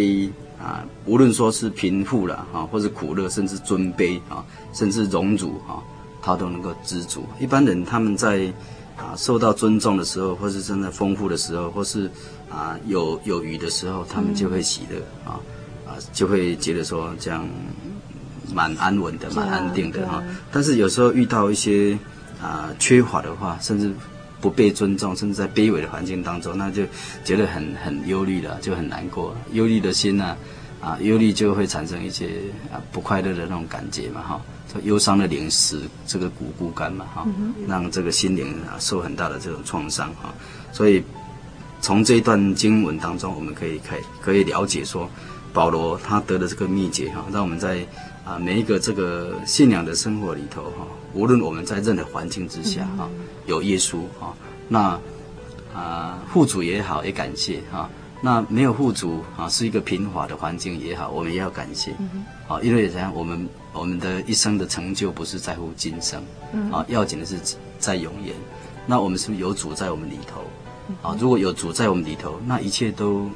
[0.59, 5.83] 啊，无论说是贫富了哈，或是苦乐，甚至尊卑啊，甚至荣辱哈，
[6.21, 7.23] 他都能够知足。
[7.39, 8.51] 一般人他们在
[8.95, 12.09] 啊受到尊重的时候，或是真的丰富的时候，或是
[12.49, 15.39] 啊有有余的时候，他们就会喜乐啊
[15.87, 17.47] 啊，就会觉得说这样
[18.51, 20.23] 蛮安稳的，蛮安定的哈。
[20.51, 21.97] 但是有时候遇到一些
[22.41, 23.91] 啊缺乏的话，甚至。
[24.39, 26.83] 不被尊重，甚至在卑微的环境当中，那就
[27.23, 29.35] 觉得很很忧虑了，就很难过。
[29.51, 30.37] 忧虑的心呢，
[30.79, 32.29] 啊，忧虑就会产生一些
[32.71, 34.41] 啊不快乐的那种感觉嘛，哈。
[34.83, 37.27] 忧伤的灵使这个骨枯干嘛，哈，
[37.67, 40.31] 让这个心灵啊受很大的这种创伤哈。
[40.71, 41.01] 所以
[41.81, 45.09] 从这一段经文当中，我们可以可以可以了解说，
[45.51, 47.83] 保罗他得的这个秘诀哈，让我们在
[48.27, 53.07] 啊每一个这个信仰的生活里头哈，无论我们在任何环境之下哈。
[53.45, 54.35] 有耶稣哈，
[54.67, 54.99] 那
[55.73, 57.89] 啊富足也好，也感谢哈。
[58.19, 61.91] 那没有富足啊，是一个贫乏的环境也好，我们也要感谢。
[62.49, 66.21] 啊，因为怎样，我们我们的一生的成就不是在乎今生，
[66.71, 67.37] 啊，要紧的是
[67.79, 68.35] 在永远。
[68.85, 70.41] 那我们是不是有主在我们里头？
[71.07, 73.29] 啊，如果有主在我们里头，那一切都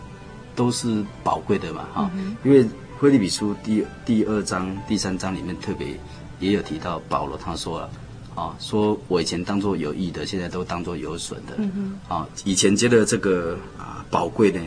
[0.55, 2.11] 都是宝贵的嘛哈。
[2.43, 2.67] 因为
[3.01, 5.99] 腓立比书第第二章、第三章里面特别
[6.39, 7.89] 也有提到保罗他说了。
[8.35, 11.55] 啊，说我以前当做有益的，现在都当做有损的。
[11.57, 12.15] 嗯哼。
[12.15, 14.61] 啊，以前觉得这个啊宝贵呢，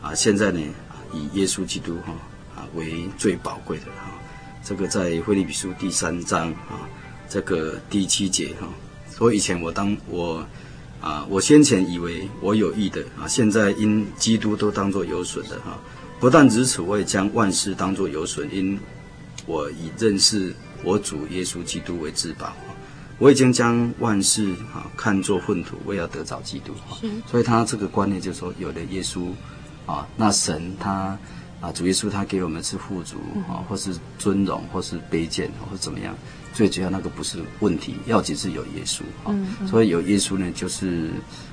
[0.00, 0.60] 啊现在呢
[1.12, 2.12] 以耶稣基督哈
[2.54, 4.12] 啊为最宝贵的哈。
[4.62, 6.86] 这个在腓立比书第三章啊
[7.28, 8.68] 这个第七节哈。
[9.10, 10.46] 说以前我当我
[11.00, 15.76] 啊我先前以为我有益的啊，现在因基督都当做有损的哈。
[16.22, 18.78] 不但如此，我也将万事当作有损，因
[19.44, 20.54] 我以认识
[20.84, 22.52] 我主耶稣基督为至宝。
[23.18, 26.96] 我已经将万事啊看作粪土，为要得着基督哈。
[27.28, 29.30] 所以他这个观念就是说，有了耶稣
[29.84, 31.18] 啊，那神他
[31.60, 33.16] 啊主耶稣他给我们是富足
[33.48, 36.14] 啊，或是尊荣，或是卑贱，或是怎么样，
[36.54, 39.34] 最主要那个不是问题，要紧是有耶稣啊。
[39.66, 41.10] 所以有耶稣呢，就是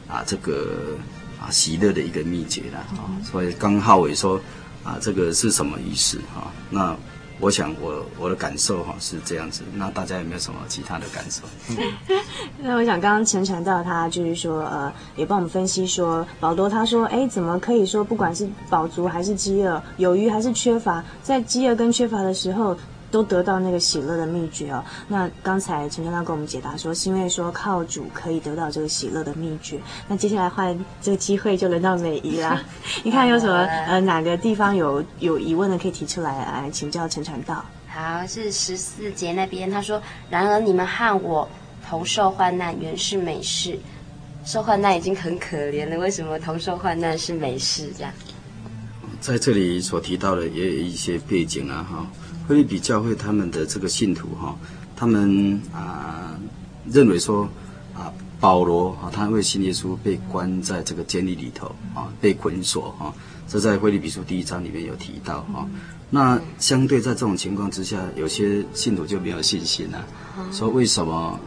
[0.08, 0.96] 啊这个
[1.42, 3.10] 啊喜乐的一个秘诀了啊。
[3.24, 4.40] 所以刚浩伟说
[4.90, 6.52] 啊，这个是什么意思啊？
[6.70, 6.96] 那。
[7.42, 11.44] 我想我，我的感受哈是这样子，那大家有没有什么其他的感受？
[12.60, 22.76] 那我想刚刚陈传道他就是说，呃，也帮我们分析说，保罗他说，哎，怎么可以说，不管是饱足还是饥饿，有余还是缺乏，在饥饿跟缺乏的时候。
[23.12, 24.84] 都得到那个喜乐的秘诀哦。
[25.08, 29.80] 那刚才陈传道跟我们解答说，是因为说靠主可以得到这个喜乐的秘诀。
[30.08, 32.64] 那接下来换这个机会就轮到美仪啦。
[33.04, 33.56] 你看有什么
[33.88, 37.64] 呃哪个地方有有疑问的可以提出来来请教陈传道。
[37.88, 41.50] 好，是十四节那边他说：“然而你们和我
[41.90, 43.78] 同受患难，原是美事。
[44.46, 47.92] 受患难已经很可怜了，为什么同受患难是美事？
[47.98, 48.14] 这样？”
[49.20, 52.08] 在这里所提到的也有一些背景啊，哈。
[52.50, 54.58] 腓立比教会他们的这个信徒哈，
[54.96, 56.36] 他们啊
[56.90, 57.48] 认为说
[57.94, 63.14] 啊保罗啊他为信耶稣被关在这个监狱里头啊被捆锁哈，
[63.48, 65.64] 这在腓立比书第一章里面有提到哈。
[66.10, 70.04] 那相对在这种情况之下，有些信徒就没有信心了，
[70.52, 71.40] 说为什么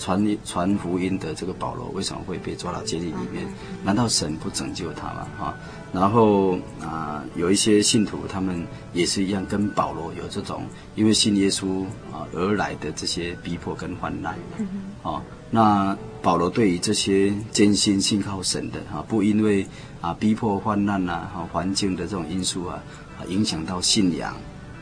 [0.00, 3.46] 传传福音的这个保罗为什么会被抓到监狱里面？
[3.84, 5.28] 难道神不拯救他吗？
[5.38, 5.54] 哈？
[5.94, 10.64] 然后啊、呃，有一些信徒，他们也是一样，跟保罗有这种
[10.96, 14.36] 因为信耶稣啊而来的这些逼迫跟患难。
[14.58, 14.66] 嗯、
[15.04, 15.22] 哦，
[15.52, 19.64] 那保罗对于这些坚心信靠神的哈，不因为
[20.00, 22.82] 啊逼迫患难呐、啊，哈环境的这种因素啊，
[23.16, 24.34] 啊影响到信仰，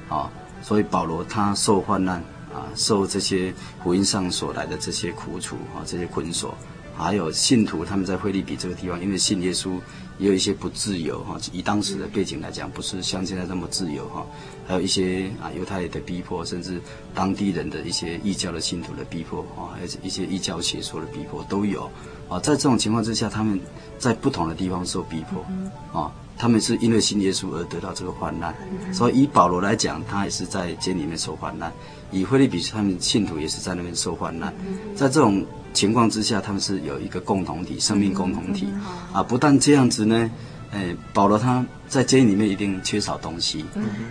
[0.09, 0.31] 啊、哦，
[0.63, 2.17] 所以保罗他受患难
[2.55, 3.53] 啊，受这些
[3.85, 6.55] 福音上所来的这些苦楚啊，这些捆锁，
[6.97, 9.79] 还有信徒他们在腓立比这个地方，因为信耶稣
[10.23, 14.25] 也有一些不自由哈，以当时的背景来讲，不是像现在这么自由哈，
[14.68, 16.81] 还有一些啊犹太人的逼迫，甚至
[17.12, 21.91] 当地人的一些异教的信徒的逼迫啊，还有一些异教邪说的逼迫都有
[22.29, 22.39] 啊。
[22.39, 23.61] 在这种情况之下，他们
[23.99, 26.12] 在不同的地方受逼迫啊。
[26.39, 28.55] 他们是因为信耶稣而得到这个患难，
[28.93, 31.70] 所以以保罗来讲，他也是在监里面受患难；
[32.13, 34.55] 以腓利比他们信徒也是在那边受患难。
[34.95, 38.69] 在这种情况之下，他们是有一个共同体，生命共同体
[39.13, 39.23] 啊。
[39.23, 40.31] 不但这样子呢，
[40.71, 43.65] 诶，保罗他在监狱里面一定缺少东西。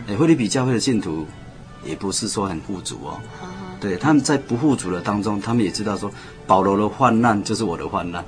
[0.07, 1.25] 诶，腓立比教会的信徒
[1.85, 3.21] 也不是说很富足哦，
[3.79, 6.11] 对，他们在不富足的当中，他们也知道说
[6.45, 8.25] 保罗的患难就是我的患难，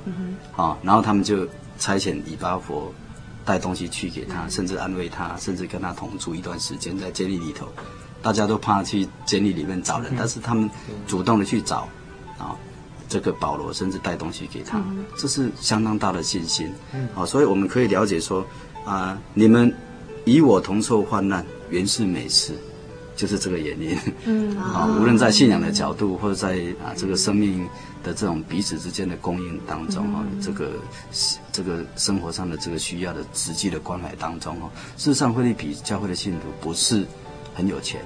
[0.56, 1.46] 啊，然后他们就
[1.78, 2.94] 差遣以巴弗。
[3.46, 7.68] 带东西去给他，甚至安慰他，甚至跟他同住一段时间在监狱里头。
[8.24, 10.68] 大家都怕去监狱里面找人，但是他们
[11.06, 11.86] 主动的去找
[12.38, 12.56] 啊，
[13.08, 14.82] 这个保罗甚至带东西给他，
[15.18, 16.72] 这是相当大的信心
[17.14, 17.26] 啊。
[17.26, 18.44] 所以我们可以了解说
[18.86, 19.72] 啊，你们
[20.24, 22.54] 与我同受患难，原是美事。
[23.16, 24.58] 就是这个原因，嗯。
[24.58, 27.64] 啊，无论在信仰的角度，或者在啊这个生命
[28.02, 30.72] 的这种彼此之间的供应当中哈，这个
[31.52, 37.06] 这个生活上的这个需要的实际的关怀当中哈，事实上，腓立比教会的信徒不是
[37.54, 38.02] 很有钱，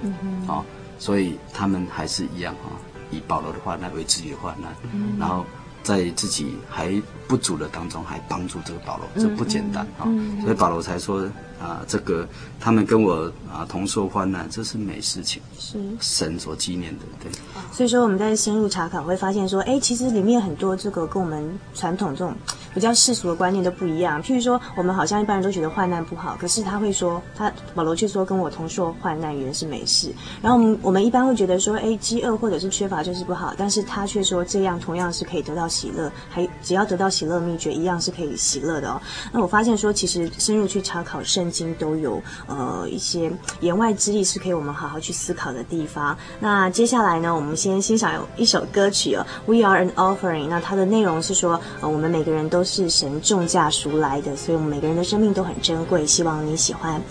[0.46, 0.64] 啊，
[0.98, 2.70] 所以他们还是一样哈，
[3.10, 4.72] 以保罗的患难为自己的患难，
[5.18, 5.44] 然后
[5.82, 10.04] 在自己还不足的当中还帮助这个保罗，这不简单啊，
[10.42, 11.28] 所以保罗才说。
[11.60, 12.26] 啊，这个
[12.60, 17.30] 他们跟我啊同受患难，这是美事情，是神所纪念的，对。
[17.72, 22.34] 所以说我们在深入查考会发现说，哎，其实里面很多这个跟我们传统这种
[22.74, 24.22] 比较世俗的观念都不一样。
[24.22, 30.12] 譬如说，我们好像一般人都觉得患难不好，可是他会说，他保罗却说跟我同受患难原是美事。
[30.40, 39.00] 然后我们我们一般会觉得说，哎，饥饿或者是缺乏就是不好，但是他却说这样同样是可以得到喜乐，还只要得到喜乐秘诀，一样是可以喜乐的哦。
[39.32, 41.47] 那我发现说，其实深入去查考圣。
[41.50, 43.30] 经都有呃一些
[43.60, 46.16] 言外之意，是可以我们好好去思考的地方。
[46.40, 50.44] 那接下来呢，我们先欣赏一首歌曲哦，《We Are an Offering》。
[50.48, 56.06] 那它的内容是说，呃，我们每个人都是神重价赎来的，所以我们每个人的生命都很珍贵。
[56.06, 57.02] 希望你喜欢。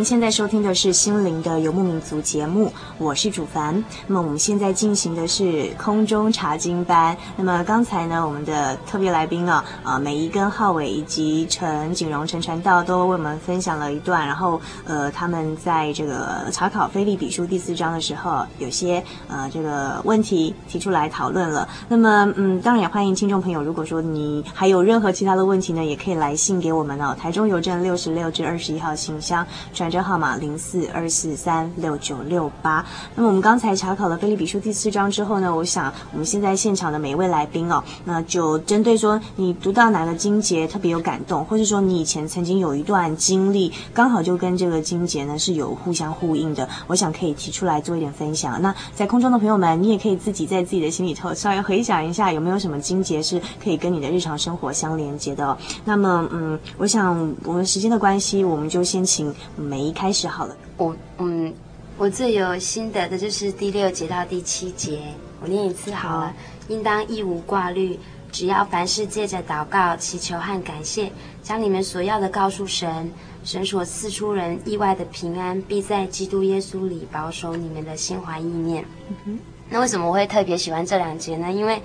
[0.00, 3.84] 您现在收听的是心灵的游牧民族节目，我是主凡。
[4.06, 7.14] 那么我们现在进行的是空中查经班。
[7.36, 14.26] 那么刚才呢，我们的特别来宾啊，啊美一跟浩伟以及陈景荣陈传道都为我们分享了一段。
[14.26, 21.68] 然后呃，他们在这个查考腓立比书第四章的时候，有些呃这个问题提出来讨论了。
[21.90, 27.14] 那么嗯，当然也欢迎听众朋友，如果说你还有任何其他的问题呢，也可以来信给我们哦。
[27.20, 29.89] 台中邮政六十六至二十一号信箱传。
[29.90, 32.84] 证号码零四二四三六九六八。
[33.14, 48.62] 那么我们刚才查考了腓立比书第四章之后呢，我想我们现在现场的每一位来宾哦，那就针对说你读到哪个经节特别有感动，或是说你以前曾经有一段经历，刚好就跟这个经节呢是有互相呼应的，我想可以提出来做一点分享。
[48.62, 55.56] 那在空中的朋友们，你也可以自己在自己的心里头稍微回想一下，有没有什么经节是可以跟你的日常生活相连接的。
[55.84, 59.79] 那么嗯，我想我们时间的关系，我们就先请每。
[59.80, 61.52] 一开始好了，我嗯，
[61.96, 65.00] 我最有心得的就是第六节到第七节，
[65.42, 66.26] 我念一次好了。
[66.26, 66.32] 好，
[66.68, 67.98] 应当一无挂虑，
[68.30, 71.10] 只要凡事借着祷告、祈求和感谢，
[71.42, 73.10] 将你们所要的告诉神，
[73.44, 78.84] 神所赐出人意外的平安，必在基督耶稣里保守你们的心怀意念。
[79.08, 81.50] 嗯哼，那为什么我会特别喜欢这两节呢？
[81.50, 81.80] 因为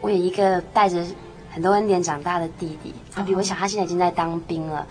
[0.00, 1.04] 我有一个带着
[1.52, 4.86] 很多恩典长大的弟弟，他比我小，他现在已经在当兵了。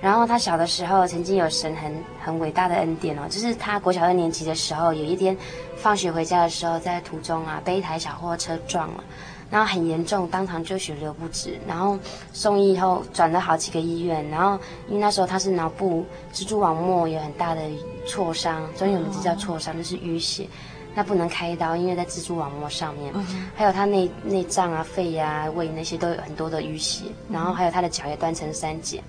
[0.00, 1.94] 然后他小的时候曾经有神很
[2.24, 5.36] 很伟大的恩典哦，就是他国小二年级的时候，有一天
[5.76, 9.04] 放学回家的时候，在途中啊被一台小货车撞了。
[9.48, 11.96] 然后很严重，当场就血流不止，然后
[12.32, 14.58] 送医以后转了好几个医院，然后
[14.88, 16.04] 因为那时候他是脑部
[16.34, 17.60] 蜘蛛网膜有很大的
[18.08, 20.48] 挫伤，专业名字叫挫伤，就是淤血，
[20.96, 23.12] 那不能开刀，因为在蜘蛛网膜上面，
[23.54, 29.02] 还有他内内脏啊、肺啊、胃那些都有很多的淤血，然后还有他的脚也断成三截，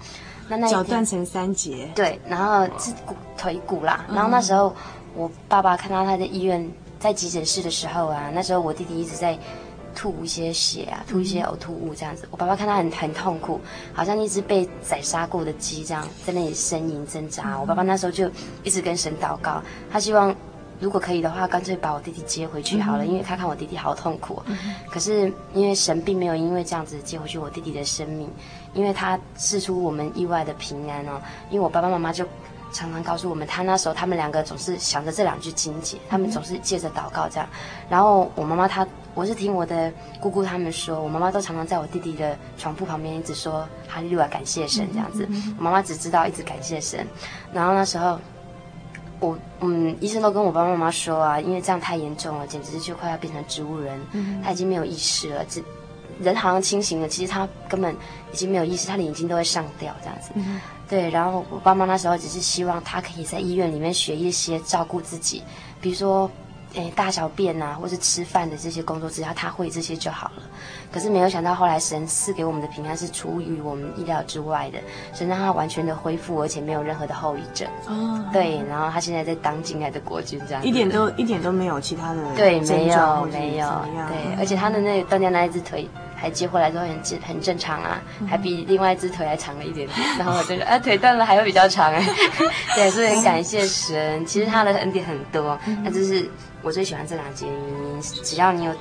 [0.50, 4.76] 那那脚断成三截，对，然后是骨腿骨啦，然后那时候
[5.16, 6.70] 我爸爸看到他在医院
[7.00, 9.40] 在急诊室的时候啊，那时候我弟弟一直在。
[9.96, 12.28] 吐一些血啊，吐一些呕吐物这样子。
[12.30, 13.60] 我爸爸看他很很痛苦，
[13.94, 17.60] 好像一只被宰杀过的鸡这样在那里呻吟挣扎。
[17.60, 18.30] 我爸爸那时候就
[18.64, 19.60] 一直跟神祷告，
[19.92, 20.36] 他希望
[20.80, 24.42] 如果可以的话，干脆把我弟弟接回去好了，因为他看我弟弟好痛苦。
[24.90, 28.30] 可是因为神并没有因为这样子接回去我弟弟的生命，
[28.74, 31.22] 因为他试出我们意外的平安哦。
[31.50, 32.26] 因为我爸爸妈妈就。
[32.74, 37.48] 常常告诉我们，他那时候他们两个总是想着这两句经节，他们总是借着祷告这样。
[37.90, 45.26] 然后我妈妈她，我是听我的姑姑他们说，我妈妈都常常在我弟弟的床铺旁边一直说哈利路亚感谢神这样子。
[45.58, 47.08] 我妈妈只知道一直感谢神。
[47.54, 48.20] 然后那时候，
[49.20, 54.00] 我嗯，医生都跟我爸爸妈妈说啊，因为这样太严重了，简直就快要变成植物人，
[54.44, 55.64] 他已经没有意识了，只
[56.20, 57.96] 人好像清醒了，其实他根本
[58.32, 60.32] 已经没有意识，他的眼睛都会上吊这样子。
[60.90, 65.44] 对，然后我爸妈那时候只是希望他可以在医院里面学一些照顾自己，
[65.82, 66.30] 比如说，
[66.74, 70.44] 诶，大小便啊，或是吃饭的这些工作，只要他会这些就好了。
[70.92, 74.80] 可是没有想到，后来神赐给我们的平安是出于我们意料之外的，
[75.14, 77.68] 神让他完全的恢复，而且没有任何的后遗症。
[77.88, 83.68] 哦，对，然后他现在在当敬爱的国军，这样一点都一点都没有其他的对，没有没有
[84.08, 85.88] 对，而且他的那断掉那一只腿。
[86.20, 90.00] 还接回来之后很正很正常啊，还比另外一只腿还长了一点点。
[90.18, 92.04] 然后我就说啊，腿断了还会比较长哎，
[92.74, 94.26] 对，所以很感谢神。
[94.26, 96.28] 其实他的恩典很多，那就是
[96.64, 98.02] 我最喜欢这两节原因。
[98.02, 98.74] 只要你有。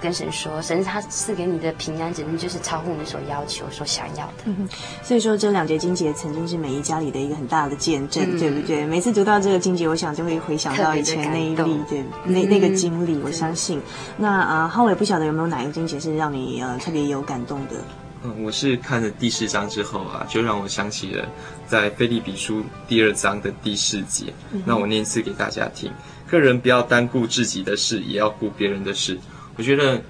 [0.00, 4.44] 跟神说，神他赐给你的平安，简直就是超乎你所要求、所想要的。
[4.46, 4.68] 嗯、
[5.02, 8.86] 所以说，这两节经节曾经是每一家里的一个很大的见证，嗯、对不对？
[8.86, 13.80] 每次读到这个经节，我想就会回想到以前那一例，对，那那个经历，我相信。
[14.16, 17.74] 那啊，浩伟不晓得有没有哪一个经节是让你呃特别有感动的？
[18.22, 21.26] 嗯，我是看了第四章之后啊，就让我想起了
[21.66, 24.32] 在菲利比书第二章的第四节。
[24.66, 25.90] 那、嗯、我念一次给大家听：
[26.28, 29.18] 个人不要单顾自己的事，也要顾别人的事。
[29.60, 30.00] 我觉得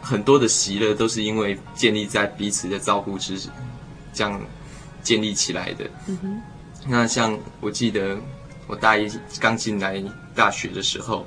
[0.00, 3.38] 很多的喜乐都是因为建立在彼此的照顾之
[4.14, 4.40] 这样
[5.02, 5.84] 建立起来的。
[6.06, 6.40] 嗯。
[6.88, 8.16] 那像我记得
[8.66, 9.06] 我大一
[9.38, 10.02] 刚进来
[10.34, 11.26] 大学的时候，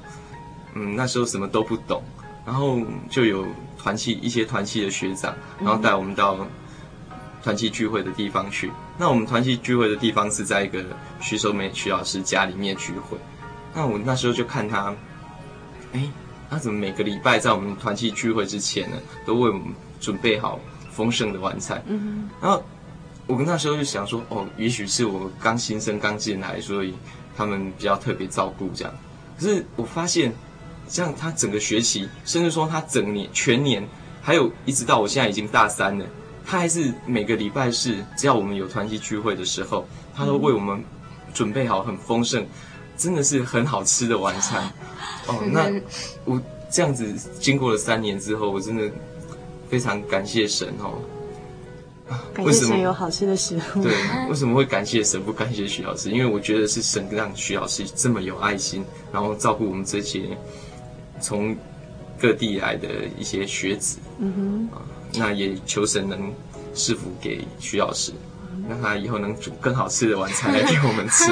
[0.73, 2.01] 嗯，那时候什么都不懂，
[2.47, 3.45] 然后就有
[3.78, 6.36] 团契一些团契的学长，然后带我们到
[7.43, 8.71] 团契聚会的地方去。
[8.97, 10.84] 那我们团契聚会的地方是在一个
[11.21, 13.19] 徐守美徐老师家里面聚会。
[13.75, 14.95] 那我那时候就看他，
[15.93, 16.09] 哎。
[16.49, 19.65] 他怎么每个礼拜在我们团契聚会之前呢，都为我们
[19.99, 20.59] 准备好
[20.91, 21.83] 丰盛的晚餐？
[21.87, 22.29] 嗯哼。
[22.41, 22.63] 然后
[23.25, 26.93] 我跟那时候就想说，哦，也许是我刚新生刚进来，所以
[27.35, 28.93] 他们比较特别照顾这样。
[29.37, 30.33] 可是我发现，
[30.87, 33.85] 这样他整个学期，甚至说他整年全年，
[34.21, 36.05] 还有一直到我现在已经大三了，
[36.45, 39.85] 他还是每个礼拜是只要我们有团契聚会的时候，
[40.15, 40.81] 他都为我们
[41.33, 42.45] 准备好很丰盛。
[42.97, 44.63] 真的是很好吃的晚餐
[45.27, 45.39] 哦。
[45.51, 45.71] 那
[46.25, 48.89] 我这样子经过了三年之后，我真的
[49.69, 50.99] 非常感谢神哦。
[52.33, 53.83] 感谢神有好吃的食物。
[53.83, 53.93] 对，
[54.29, 56.09] 为什么会感谢神不感谢徐老师？
[56.09, 60.37] 因为我觉得是神让徐老师这么有爱心，然后照顾我们这些
[61.19, 61.55] 从
[62.19, 62.87] 各地来的
[63.17, 63.97] 一些学子。
[64.19, 64.33] 嗯
[64.71, 64.77] 哼。
[64.77, 64.81] 啊
[65.13, 66.33] 那也求神能
[66.73, 68.11] 赐福给徐老师，
[68.69, 71.31] 让他以后能煮更好吃的晚餐来给我们吃。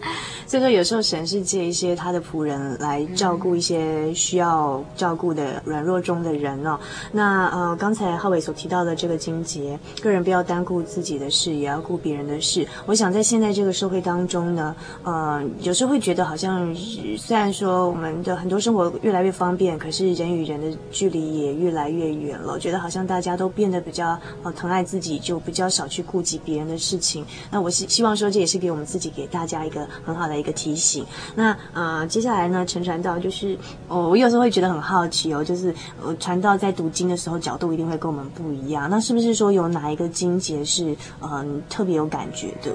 [0.46, 6.78] 所以说，有时候神是借一些他的仆人来照顾一些需要照顾的软弱中的人哦。
[7.10, 12.64] 那呃，刚才浩伟所提到的这个经节，个人不要单顾自己的事，也要顾别人的事。
[12.86, 16.72] 我想在现在这个社会当中呢，呃，有时候会觉得好像，
[17.18, 22.56] 虽然说我们的很多生活越来越方便，可是人与人的距离也越来越远了。
[22.60, 27.26] 觉得好像大家都变得比较呃疼爱自己，就比较少去顾及别人的事情。
[27.50, 30.35] 那我希希望说，这也是给我们自己给大家一个很好的。
[30.38, 31.04] 一个提醒。
[31.34, 33.56] 那呃，接下来呢，陈传道就是，
[33.88, 38.88] 哦，我有时候会觉得很好奇哦，就是呃，传道在读经的时候角度一定会跟我们不一样。
[38.90, 42.72] 那是不是说有哪一个经节是嗯、呃、特别有感觉的？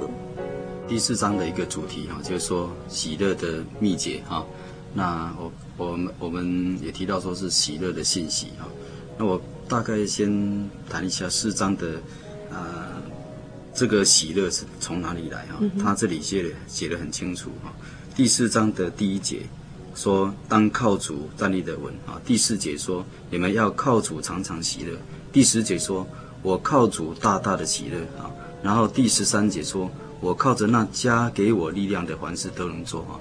[0.87, 4.45] 第四章的一个主题哈，就是说喜乐的秘诀哈。
[4.93, 8.67] 那我我们我们也提到说是喜乐的信息哈。
[9.17, 9.39] 那我
[9.69, 11.87] 大概先谈一下四章的
[12.49, 12.80] 呃
[13.81, 15.59] 这个喜乐是从哪里来哈？
[15.81, 17.73] 他这里写的写的很清楚哈。
[18.15, 19.39] 第四章的第一节
[19.95, 22.21] 说，当靠主站立的稳啊。
[22.23, 24.95] 第四节说，你们要靠主常常喜乐。
[25.31, 26.07] 第十节说，
[26.43, 28.29] 我靠主大大的喜乐啊。
[28.61, 33.19] 然后第十三节说，我靠着那加给我力量的，凡事都能做哈。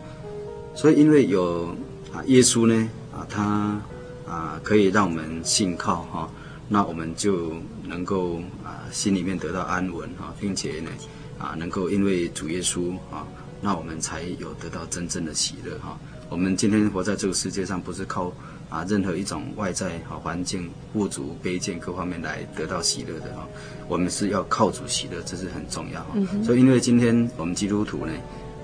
[0.75, 1.75] 所以因为有
[2.13, 3.81] 啊耶稣呢啊他
[4.29, 6.31] 啊可以让我们信靠哈，
[6.69, 8.60] 那我们就能够啊
[8.93, 10.91] 心里面得到安稳啊，并且呢
[11.39, 13.27] 啊能够因为主耶稣啊。
[13.63, 15.99] 那我们才有得到真正的喜乐哈。
[16.31, 18.33] 我们今天活在这个世界上，不是靠
[18.71, 23.47] 啊任何一种外在好环境、富足、卑贱各方面来得到喜乐的哈。
[23.87, 26.15] 我们是要靠主喜乐，这是很重要哈。
[26.43, 28.13] 所以，因为今天我们基督徒呢，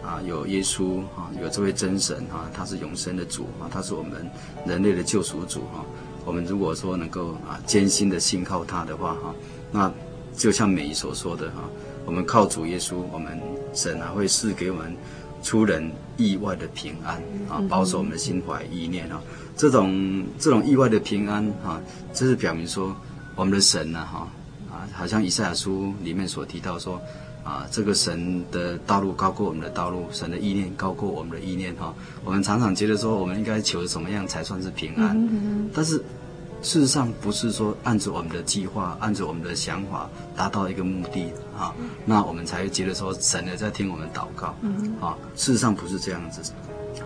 [0.02, 4.26] 啊有耶稣啊，有这位真神哈，他是永生的主啊，他是我们
[4.64, 5.84] 人类的救赎主哈。
[6.24, 9.34] 我们如果说能够啊艰辛的信靠他的话哈，
[9.70, 9.92] 那
[10.36, 11.64] 就像美仪所说的哈。
[12.04, 13.36] 我们靠主耶稣，我们
[13.74, 14.94] 神啊会赐给我们
[15.42, 19.20] 出人意外的平安啊，保守我们的心怀意念啊。
[19.56, 21.82] 这种这种意外的平安啊，
[22.14, 22.94] 这是表明说
[23.34, 24.28] 我们的神呢哈
[24.70, 27.02] 啊，好像以赛亚书里面所提到说
[27.42, 31.92] 啊，这个神的道路高过我们的道路，神的意念高过我们的意念哈。
[32.24, 36.00] 我们常常觉得说我们应该求什么样才算是平安，但是。
[36.66, 41.72] 事实上不是说按着我们的计划，按着我们的想法达到一个目的啊，
[42.04, 44.48] 那我们才觉得说神呢在听我们祷告
[45.00, 45.16] 啊。
[45.36, 46.42] 事实上不是这样子，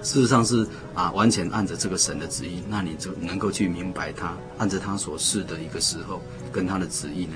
[0.02, 7.34] 事实上是啊，完全按着这个神的旨意，那你就能够去明白他按着他所示的一个时候跟他的旨意呢，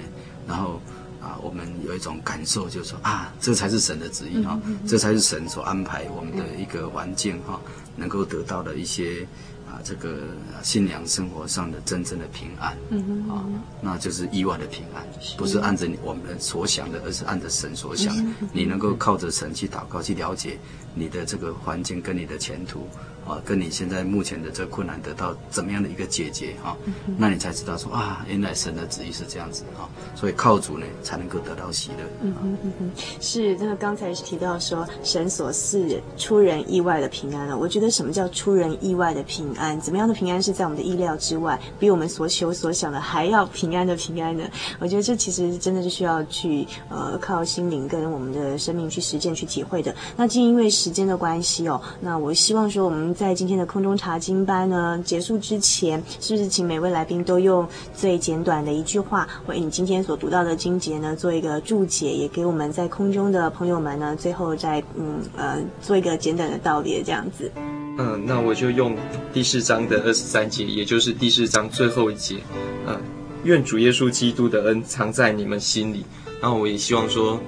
[0.49, 0.81] 然后
[1.20, 4.59] 啊，我们有一种感受，就是说啊，这才是神的旨意啊，
[4.89, 7.61] 这才是神所安排我们的一个环境哈，
[7.97, 9.29] 能够得到的一些。
[9.75, 10.20] 啊，这个
[10.62, 13.45] 新娘生活上的真正的平安，嗯啊，
[13.81, 15.05] 那就是意外的平安，
[15.37, 18.14] 不是按着我们所想的，而是按着神所想。
[18.53, 20.59] 你能够靠着神去祷告，去了解
[20.95, 22.87] 你的这个环境跟你的前途。
[23.27, 27.16] 啊，跟你现在目前的这个困难得到怎么样的一个解决哈、嗯？
[27.16, 32.05] 那你才知道说啊，原来神的旨意是这样子哈，所以靠主呢才能够得到喜乐。
[32.20, 37.57] 嗯哼嗯哼，是这个刚才是提到说神所赐出人意外的平安了。
[37.57, 39.81] 我觉得什么叫出人意外的平安？
[39.81, 44.45] 怎么样的平安是在我们的意料之外，比我们所求所想的还要平安的平安呢？
[44.79, 49.95] 我觉得这其实真的是需要去呃靠心灵跟我们的生命去实践去体会的。
[50.14, 53.13] 那既因为时间的关系哦，那我希望说我们。
[53.14, 67.50] 在今天的空中查经班呢结束之前，是不是请每位来宾都用最简短的一句话，为你今天所读到的经节呢做一个注解，也给我们在空中的朋友们呢最后再嗯呃做一个简短的道别，这样子。
[67.96, 68.96] 嗯，那我就用
[69.32, 72.38] 第四章的二十三节，也就是第四章最后一节，
[72.86, 73.00] 嗯，
[73.44, 76.04] 愿主耶稣基督的恩藏在你们心里。
[76.40, 77.38] 然后我也希望说，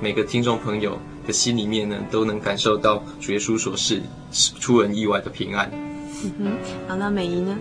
[0.00, 0.96] 每个听众朋友。
[1.26, 4.00] 的心里面呢，都能感受到主耶稣所示
[4.32, 5.70] 出人意外的平安。
[6.22, 6.52] 嗯哼，
[6.88, 7.56] 好，那美仪呢？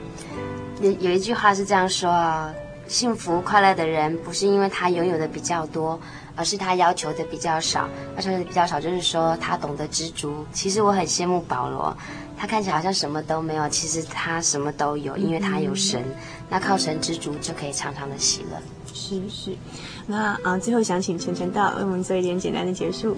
[0.81, 2.53] 有有一句话是这样说啊：
[2.87, 5.99] 幸福快乐的人，不是因为他拥有的比较多，
[6.35, 7.89] 而是他要求的比较少。
[8.15, 10.45] 要求的比较少，就是说他懂得知足。
[10.53, 11.95] 其实我很羡慕保罗，
[12.37, 16.01] 他看起来好像什么都没有，其实他什么都有，因为他有神。
[16.01, 16.15] 嗯、
[16.49, 18.57] 那靠神知足，就可以常常的喜乐。
[18.93, 19.55] 是是，
[20.07, 23.17] 那啊，最后想请陈传道为我们做一点简单的结束。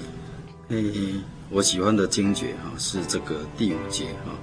[0.70, 4.34] 嗯，我喜欢的经节哈是这个第五节哈，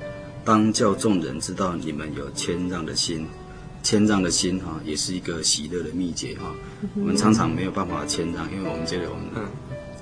[0.42, 3.26] 当叫众人知道你们有谦让的心，
[3.82, 6.54] 谦让的心哈也是一个喜乐的秘诀哈。
[6.94, 9.46] 我们常常没有办法谦让，因为我们觉得我们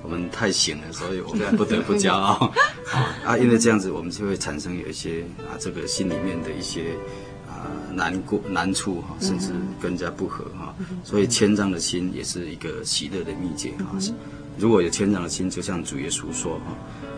[0.05, 2.53] 我们太行了，所以我们不得不骄傲
[3.25, 3.37] 啊。
[3.37, 6.93] 因为这样子，我们就会产生有一些啊这个心里面的一些
[7.49, 10.73] 啊难过难处哈，甚至更加不和哈。
[11.03, 13.99] 所以谦让的心也是一个喜乐的秘诀哈。
[14.59, 16.75] 如果有谦让的心，就像主耶稣说：“哈，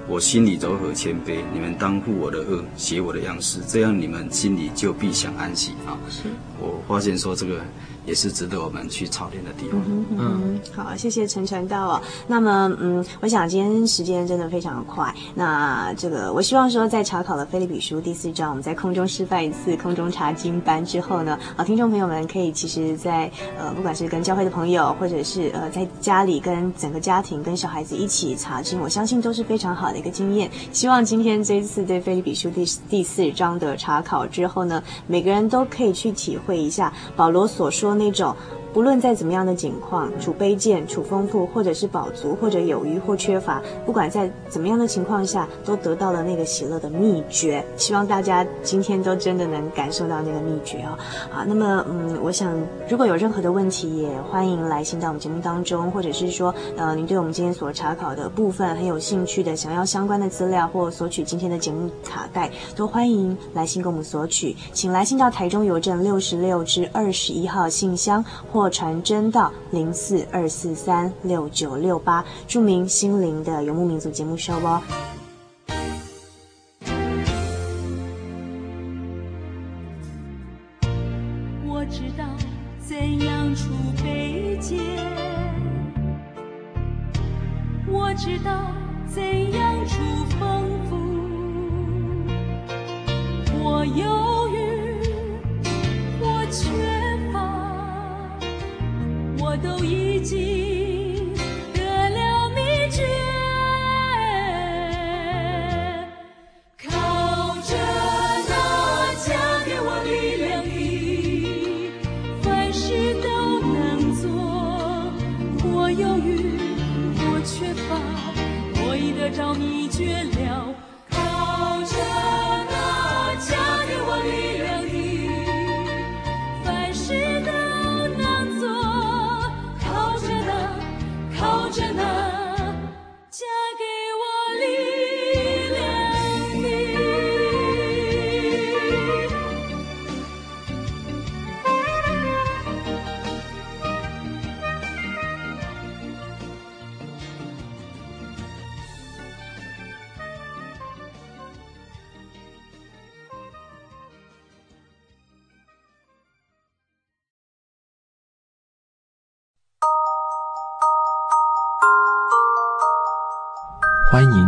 [0.08, 6.22] 我心里柔和谦卑，你们当负我的恶，写我的样式，这样你们心里就必享安息。”啊，是。
[6.60, 7.60] 我发现说这个。
[8.06, 9.80] 也是值得我们去操练的地方。
[9.86, 12.02] 嗯，嗯好，谢谢陈传道哦。
[12.26, 15.14] 那么，嗯，我想今天时间真的非常快。
[15.34, 30.50] 那这个，我希望说，在查考了腓立比书第四章，我们在空中示范一次空中查经班之后呢，啊，听众朋友们可以其实在，在呃，不管是跟教会的朋友，或者是呃，在家里跟整个家庭跟小孩子一起查经，我相信都是非常好的一个经验。
[30.72, 37.93] 希望今天这一次对腓立比书第第四章的查考之后呢，每个人都可以去体会一下保罗所说。
[37.94, 38.36] 那种
[38.74, 47.64] 不论在怎么样的境况，处卑贱、处丰富，或者是饱足，或者有余或缺乏，不管在怎么样的情况下，都得到了那个喜乐的秘诀。
[47.76, 50.98] 希望大家今天都真的能感受到那个秘诀哦。
[51.30, 52.52] 好，那么嗯，我想
[52.88, 64.56] 如果有任何的问题，也欢迎来信到我们节目当中，或者是说呃，您对我们今天所查考的部分很有兴趣的，想要相关的资料或索取今天的节目卡带，都欢迎来信跟我们索取。
[64.72, 74.82] 请来信到台中邮政六十六至二十一号信箱，或传真到零四二四三六九六八，注明心灵的游牧民族节目收哦。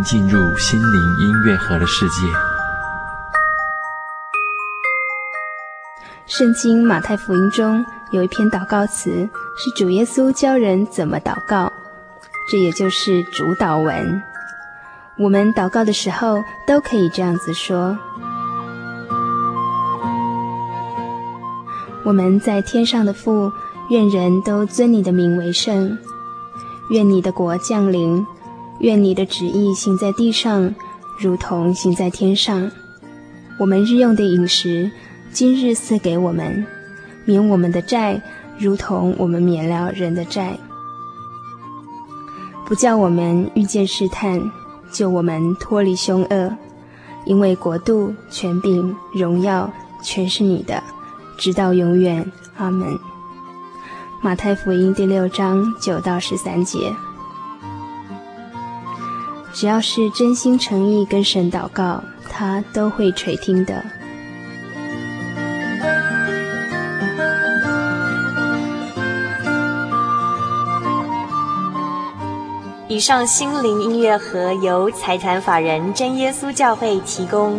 [0.08, 2.14] 进入心灵音乐盒的世界。
[6.26, 11.72] 圣经马太福音中有一篇祷告词，是主耶稣教人怎么祷告，
[12.48, 14.22] 这也就是主祷文。
[15.18, 17.98] 我们祷告的时候都可以这样子说：
[22.04, 23.50] 我们在天上的父，
[23.90, 25.98] 愿人都尊你的名为圣，
[26.90, 28.24] 愿你的国降临。
[28.80, 30.74] 愿你的旨意行在地上，
[31.18, 32.70] 如同行在天上。
[33.58, 34.90] 我们日用的饮食，
[35.32, 36.66] 今日赐给我们，
[37.24, 38.20] 免我们的债，
[38.58, 40.58] 如同我们免了人的债。
[42.66, 44.42] 不叫我们遇见试探，
[44.92, 46.52] 救我们脱离凶恶。
[47.24, 49.72] 因为国度、权柄、荣耀，
[50.02, 50.82] 全是你的，
[51.36, 52.30] 直到永远。
[52.56, 52.86] 阿门。
[54.22, 56.94] 马太福音第六章九到十三节。
[59.58, 63.82] 只要是真心诚意跟神祷告，他都会垂听的。
[72.86, 77.58] 以上心灵音乐盒由财团法人真耶稣教会提供。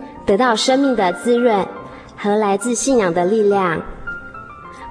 [0.25, 1.65] 得到生命的滋润
[2.15, 3.81] 和来自信仰的力量。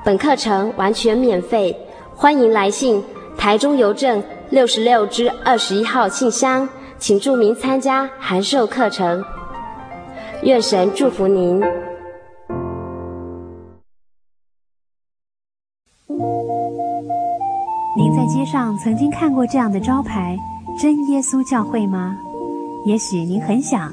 [0.04, 1.76] 本课程完全免费，
[2.14, 3.02] 欢迎来信
[3.36, 6.68] 台中邮政六十六支二十一号信箱，
[6.98, 9.22] 请注明参加函授课程。
[10.42, 11.60] 愿神祝福您。
[17.96, 20.38] 您在街上曾经看过这样的招牌
[20.80, 22.16] “真耶稣教会”吗？
[22.86, 23.92] 也许您很想。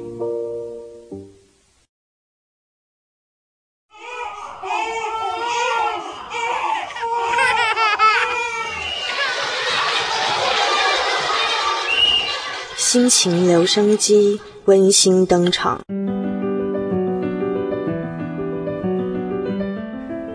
[13.13, 15.81] 情留声机温馨登场。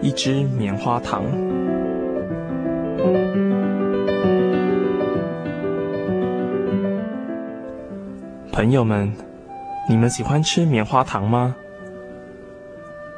[0.02, 1.24] 一支棉花糖。
[8.52, 9.10] 朋友们，
[9.88, 11.56] 你们喜欢吃棉花糖吗？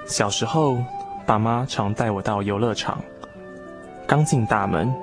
[0.06, 0.78] 小时候，
[1.26, 3.02] 爸妈常带我到游乐场。
[4.06, 4.94] 刚进大门，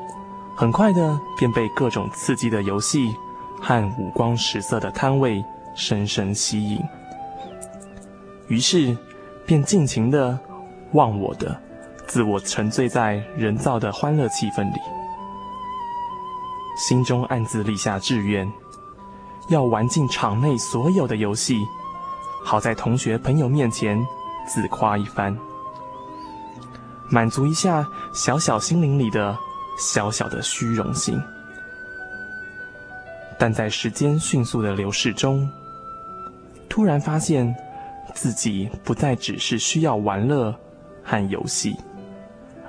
[0.55, 3.13] 很快的便被各种刺激的游戏
[3.67, 5.43] 和五光十色的摊位
[5.73, 6.79] 深深吸引，
[8.47, 8.95] 于是
[9.43, 10.37] 便尽情的
[10.91, 11.59] 忘我的
[12.05, 14.79] 自我沉醉在人造的欢乐气氛里，
[16.77, 18.47] 心中暗自立下志愿。
[19.49, 21.57] 要玩尽场内所有的游戏，
[22.43, 23.99] 好在同学朋友面前
[24.47, 25.35] 自夸一番，
[27.09, 29.35] 满足一下小小心灵里的
[29.79, 31.19] 小小的虚荣心。
[33.45, 35.47] 但在时间迅速的流逝中，
[36.67, 37.55] 突然发现
[38.15, 40.51] 自己不再只是需要玩乐
[41.03, 41.77] 和游戏，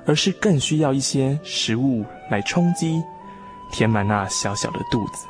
[0.05, 3.01] 而是更需要一些食物来充饥，
[3.71, 5.25] 填满那小小的肚子。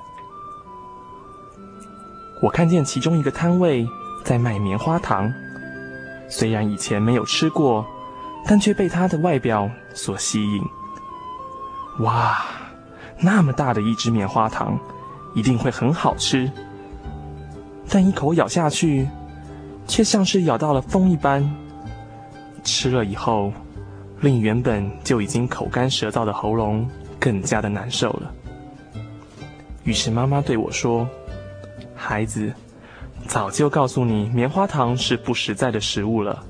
[2.44, 3.88] 我看见其中一个摊位
[4.26, 5.34] 在卖棉花糖，
[6.28, 7.88] 虽然以前没有吃过，
[8.46, 10.62] 但却被它的外表所吸引。
[12.00, 12.38] 哇，
[13.22, 14.78] 那么大的一只棉花糖，
[15.38, 16.52] 一定会很好吃。
[17.88, 19.08] 但一口咬下去，
[19.88, 21.48] 却像是咬到了风一般。
[22.64, 23.54] 吃了以后，
[24.20, 28.34] 令原本就已经口干舌燥的喉咙更加的难受了。
[29.84, 31.08] 于是妈妈对我说。
[31.96, 32.52] 孩子，
[33.28, 36.44] 早就告诉你棉花糖是不实在的食物了，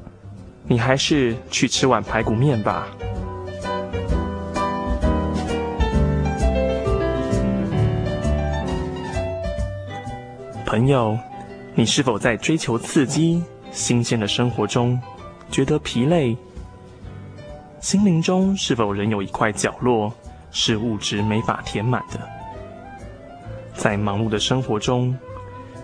[0.65, 2.88] 你还是去吃碗排骨面吧。
[10.68, 11.18] 朋友，
[11.76, 13.41] 你是否在追求刺激、
[13.72, 14.99] 新鲜的生活中
[15.49, 16.36] 觉得疲累？
[17.80, 20.13] 心灵中是否仍有一块角落
[20.51, 22.20] 是物质没法填满的？
[23.76, 25.18] 在忙碌的生活中，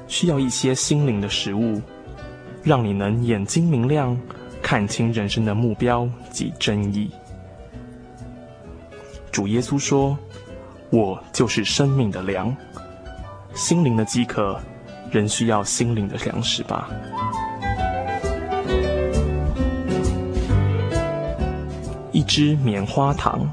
[0.10, 1.82] 需要一些心灵的食物，
[2.62, 4.20] 让你能眼睛明亮，
[4.62, 7.10] 看清人生的目标及真意。
[9.32, 10.18] 主耶稣说
[10.92, 12.54] ：“我就是生命的粮。”
[13.56, 14.60] 心灵的饥渴，
[15.14, 16.89] 仍需要心灵的粮食吧。
[22.11, 23.47] 一支棉花糖，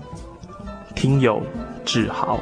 [0.95, 1.43] 听友
[1.85, 2.41] 志豪。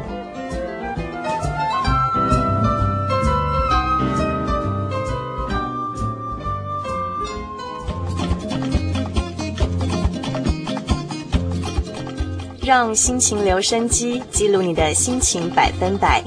[12.64, 16.22] 让心情留声机记录你的心情百分百，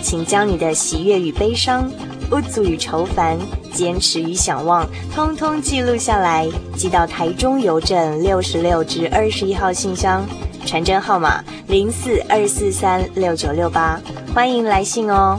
[0.00, 1.90] 请将你的喜悦与悲伤、
[2.32, 3.38] 不足与愁烦、
[3.74, 10.24] 坚持与想望，通通记录下来，寄到台中邮政六十六至二十一号信箱，
[10.64, 14.00] 传真号码零四二四三六九六八，
[14.32, 15.38] 欢迎来信哦。